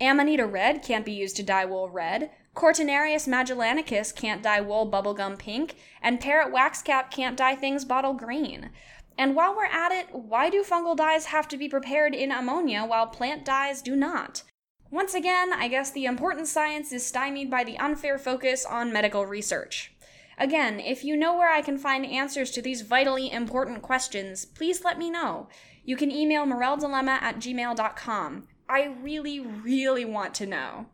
Amanita 0.00 0.46
red 0.46 0.84
can't 0.84 1.04
be 1.04 1.12
used 1.12 1.34
to 1.36 1.42
dye 1.42 1.64
wool 1.64 1.90
red, 1.90 2.30
Cortinarius 2.58 3.28
magellanicus 3.28 4.12
can't 4.12 4.42
dye 4.42 4.60
wool 4.60 4.90
bubblegum 4.90 5.38
pink, 5.38 5.76
and 6.02 6.20
parrot 6.20 6.52
waxcap 6.52 7.08
can't 7.08 7.36
dye 7.36 7.54
things 7.54 7.84
bottle 7.84 8.14
green. 8.14 8.70
And 9.18 9.34
while 9.34 9.54
we're 9.54 9.66
at 9.66 9.90
it, 9.90 10.06
why 10.12 10.48
do 10.48 10.62
fungal 10.62 10.96
dyes 10.96 11.26
have 11.26 11.48
to 11.48 11.56
be 11.56 11.68
prepared 11.68 12.14
in 12.14 12.30
ammonia 12.30 12.84
while 12.84 13.08
plant 13.08 13.44
dyes 13.44 13.82
do 13.82 13.96
not? 13.96 14.44
Once 14.92 15.12
again, 15.12 15.52
I 15.52 15.66
guess 15.66 15.90
the 15.90 16.04
important 16.04 16.46
science 16.46 16.92
is 16.92 17.04
stymied 17.04 17.50
by 17.50 17.64
the 17.64 17.76
unfair 17.78 18.16
focus 18.16 18.64
on 18.64 18.92
medical 18.92 19.26
research. 19.26 19.92
Again, 20.38 20.78
if 20.78 21.02
you 21.04 21.16
know 21.16 21.36
where 21.36 21.50
I 21.50 21.62
can 21.62 21.76
find 21.78 22.06
answers 22.06 22.52
to 22.52 22.62
these 22.62 22.82
vitally 22.82 23.30
important 23.30 23.82
questions, 23.82 24.44
please 24.44 24.84
let 24.84 24.96
me 24.96 25.10
know. 25.10 25.48
You 25.84 25.96
can 25.96 26.12
email 26.12 26.46
moreldilemma 26.46 27.20
at 27.20 27.36
gmail.com. 27.36 28.46
I 28.68 28.84
really, 29.02 29.40
really 29.40 30.04
want 30.04 30.32
to 30.34 30.46
know. 30.46 30.86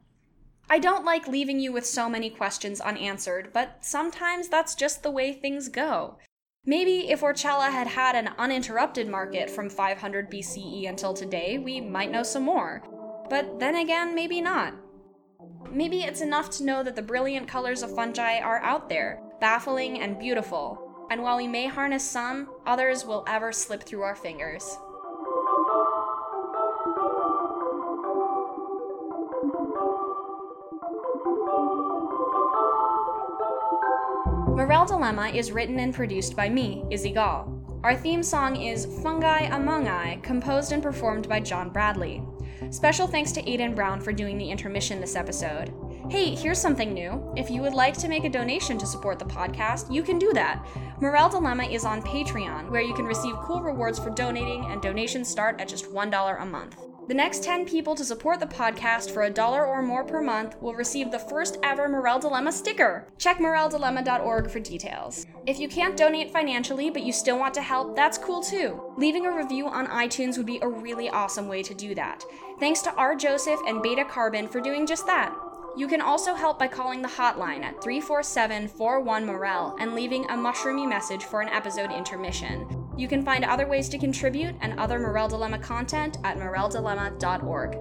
I 0.70 0.78
don't 0.78 1.04
like 1.04 1.28
leaving 1.28 1.60
you 1.60 1.72
with 1.72 1.84
so 1.84 2.08
many 2.08 2.30
questions 2.30 2.80
unanswered, 2.80 3.52
but 3.52 3.84
sometimes 3.84 4.48
that's 4.48 4.74
just 4.74 5.02
the 5.02 5.10
way 5.10 5.34
things 5.34 5.68
go. 5.68 6.16
Maybe 6.66 7.10
if 7.10 7.20
Orchella 7.20 7.70
had 7.70 7.86
had 7.86 8.16
an 8.16 8.30
uninterrupted 8.38 9.06
market 9.06 9.50
from 9.50 9.68
500 9.68 10.30
BCE 10.30 10.88
until 10.88 11.12
today, 11.12 11.58
we 11.58 11.78
might 11.78 12.10
know 12.10 12.22
some 12.22 12.44
more. 12.44 12.82
But 13.28 13.58
then 13.60 13.76
again, 13.76 14.14
maybe 14.14 14.40
not. 14.40 14.74
Maybe 15.70 16.04
it's 16.04 16.22
enough 16.22 16.48
to 16.50 16.64
know 16.64 16.82
that 16.82 16.96
the 16.96 17.02
brilliant 17.02 17.48
colors 17.48 17.82
of 17.82 17.94
fungi 17.94 18.38
are 18.38 18.62
out 18.62 18.88
there, 18.88 19.20
baffling 19.40 20.00
and 20.00 20.18
beautiful, 20.18 21.06
and 21.10 21.22
while 21.22 21.36
we 21.36 21.46
may 21.46 21.66
harness 21.66 22.08
some, 22.08 22.48
others 22.64 23.04
will 23.04 23.24
ever 23.26 23.52
slip 23.52 23.82
through 23.82 24.02
our 24.02 24.16
fingers. 24.16 24.78
Morel 34.64 34.86
Dilemma 34.86 35.28
is 35.28 35.52
written 35.52 35.78
and 35.78 35.92
produced 35.92 36.34
by 36.34 36.48
me, 36.48 36.86
Izzy 36.90 37.12
Gall. 37.12 37.52
Our 37.82 37.94
theme 37.94 38.22
song 38.22 38.56
is 38.56 38.86
Fungi 39.02 39.40
Among 39.54 39.88
I, 39.88 40.16
composed 40.22 40.72
and 40.72 40.82
performed 40.82 41.28
by 41.28 41.40
John 41.40 41.68
Bradley. 41.68 42.22
Special 42.70 43.06
thanks 43.06 43.30
to 43.32 43.46
Aidan 43.46 43.74
Brown 43.74 44.00
for 44.00 44.10
doing 44.10 44.38
the 44.38 44.50
intermission 44.50 45.02
this 45.02 45.16
episode. 45.16 45.70
Hey, 46.08 46.34
here's 46.34 46.58
something 46.58 46.94
new. 46.94 47.30
If 47.36 47.50
you 47.50 47.60
would 47.60 47.74
like 47.74 47.94
to 47.98 48.08
make 48.08 48.24
a 48.24 48.30
donation 48.30 48.78
to 48.78 48.86
support 48.86 49.18
the 49.18 49.26
podcast, 49.26 49.92
you 49.92 50.02
can 50.02 50.18
do 50.18 50.32
that. 50.32 50.66
Morel 50.98 51.28
Dilemma 51.28 51.64
is 51.64 51.84
on 51.84 52.00
Patreon, 52.00 52.70
where 52.70 52.80
you 52.80 52.94
can 52.94 53.04
receive 53.04 53.36
cool 53.42 53.60
rewards 53.60 53.98
for 53.98 54.08
donating, 54.08 54.64
and 54.72 54.80
donations 54.80 55.28
start 55.28 55.60
at 55.60 55.68
just 55.68 55.92
$1 55.92 56.42
a 56.42 56.46
month. 56.46 56.78
The 57.06 57.12
next 57.12 57.42
10 57.42 57.66
people 57.66 57.94
to 57.96 58.04
support 58.04 58.40
the 58.40 58.46
podcast 58.46 59.10
for 59.10 59.24
a 59.24 59.30
dollar 59.30 59.66
or 59.66 59.82
more 59.82 60.04
per 60.04 60.22
month 60.22 60.56
will 60.62 60.74
receive 60.74 61.10
the 61.10 61.18
first 61.18 61.58
ever 61.62 61.86
Morel 61.86 62.18
Dilemma 62.18 62.50
sticker. 62.50 63.06
Check 63.18 63.36
moreldilemma.org 63.38 64.50
for 64.50 64.58
details. 64.58 65.26
If 65.46 65.58
you 65.58 65.68
can't 65.68 65.98
donate 65.98 66.32
financially 66.32 66.88
but 66.88 67.02
you 67.02 67.12
still 67.12 67.38
want 67.38 67.52
to 67.54 67.62
help, 67.62 67.94
that's 67.94 68.16
cool 68.16 68.42
too. 68.42 68.80
Leaving 68.96 69.26
a 69.26 69.36
review 69.36 69.68
on 69.68 69.86
iTunes 69.88 70.38
would 70.38 70.46
be 70.46 70.60
a 70.62 70.68
really 70.68 71.10
awesome 71.10 71.46
way 71.46 71.62
to 71.62 71.74
do 71.74 71.94
that. 71.94 72.24
Thanks 72.58 72.80
to 72.82 72.94
R. 72.94 73.14
Joseph 73.14 73.60
and 73.66 73.82
Beta 73.82 74.06
Carbon 74.06 74.48
for 74.48 74.62
doing 74.62 74.86
just 74.86 75.04
that. 75.04 75.34
You 75.76 75.88
can 75.88 76.00
also 76.00 76.34
help 76.34 76.58
by 76.58 76.68
calling 76.68 77.02
the 77.02 77.08
hotline 77.08 77.64
at 77.64 77.82
347 77.82 78.68
41 78.68 79.26
Morel 79.26 79.76
and 79.78 79.94
leaving 79.94 80.24
a 80.24 80.36
mushroomy 80.38 80.88
message 80.88 81.24
for 81.24 81.42
an 81.42 81.48
episode 81.50 81.92
intermission. 81.92 82.83
You 82.96 83.08
can 83.08 83.24
find 83.24 83.44
other 83.44 83.66
ways 83.66 83.88
to 83.88 83.98
contribute 83.98 84.54
and 84.60 84.78
other 84.78 84.98
Morel 84.98 85.28
Dilemma 85.28 85.58
content 85.58 86.18
at 86.24 86.38
moreldilemma.org. 86.38 87.78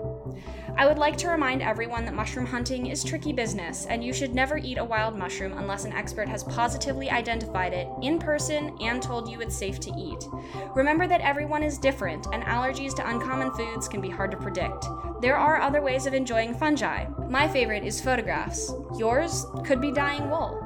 I 0.76 0.88
would 0.88 0.98
like 0.98 1.18
to 1.18 1.30
remind 1.30 1.62
everyone 1.62 2.06
that 2.06 2.16
mushroom 2.16 2.48
hunting 2.48 2.88
is 2.88 3.04
tricky 3.04 3.32
business, 3.32 3.86
and 3.86 4.04
you 4.04 4.12
should 4.12 4.34
never 4.34 4.58
eat 4.58 4.80
a 4.80 4.84
wild 4.84 5.16
mushroom 5.16 5.56
unless 5.56 5.86
an 5.86 5.94
expert 5.94 6.28
has 6.28 6.44
positively 6.44 7.12
identified 7.12 7.74
it 7.74 7.88
in 8.02 8.18
person 8.18 8.76
and 8.82 9.02
told 9.02 9.30
you 9.30 9.40
it's 9.40 9.56
safe 9.56 9.80
to 9.82 9.94
eat. 9.96 10.28
Remember 10.74 11.08
that 11.08 11.22
everyone 11.22 11.62
is 11.62 11.78
different, 11.78 12.26
and 12.34 12.44
allergies 12.44 12.96
to 12.96 13.08
uncommon 13.08 13.52
foods 13.52 13.88
can 13.88 14.02
be 14.02 14.10
hard 14.10 14.32
to 14.32 14.38
predict. 14.38 14.88
There 15.22 15.38
are 15.38 15.62
other 15.62 15.82
ways 15.82 16.08
of 16.08 16.16
enjoying 16.16 16.56
fungi. 16.56 17.06
My 17.30 17.48
favorite 17.48 17.84
is 17.84 18.02
photographs. 18.02 18.74
Yours 18.98 19.46
could 19.64 19.80
be 19.80 19.92
dyeing 19.92 20.30
wool. 20.30 20.63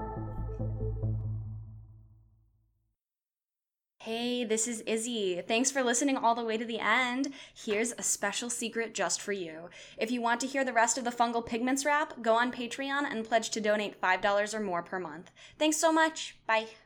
Hey, 4.07 4.45
this 4.45 4.69
is 4.69 4.79
Izzy. 4.87 5.41
Thanks 5.45 5.69
for 5.69 5.83
listening 5.83 6.15
all 6.15 6.33
the 6.33 6.45
way 6.45 6.55
to 6.55 6.63
the 6.63 6.79
end. 6.79 7.33
Here's 7.53 7.91
a 7.91 8.01
special 8.01 8.49
secret 8.49 8.93
just 8.93 9.19
for 9.19 9.33
you. 9.33 9.67
If 9.97 10.11
you 10.11 10.21
want 10.21 10.39
to 10.39 10.47
hear 10.47 10.63
the 10.63 10.71
rest 10.71 10.97
of 10.97 11.03
the 11.03 11.11
Fungal 11.11 11.45
Pigments 11.45 11.83
rap, 11.83 12.13
go 12.21 12.35
on 12.35 12.53
Patreon 12.53 13.03
and 13.11 13.27
pledge 13.27 13.49
to 13.49 13.59
donate 13.59 13.99
$5 13.99 14.53
or 14.53 14.61
more 14.61 14.81
per 14.81 14.97
month. 14.97 15.31
Thanks 15.59 15.75
so 15.75 15.91
much. 15.91 16.37
Bye. 16.47 16.67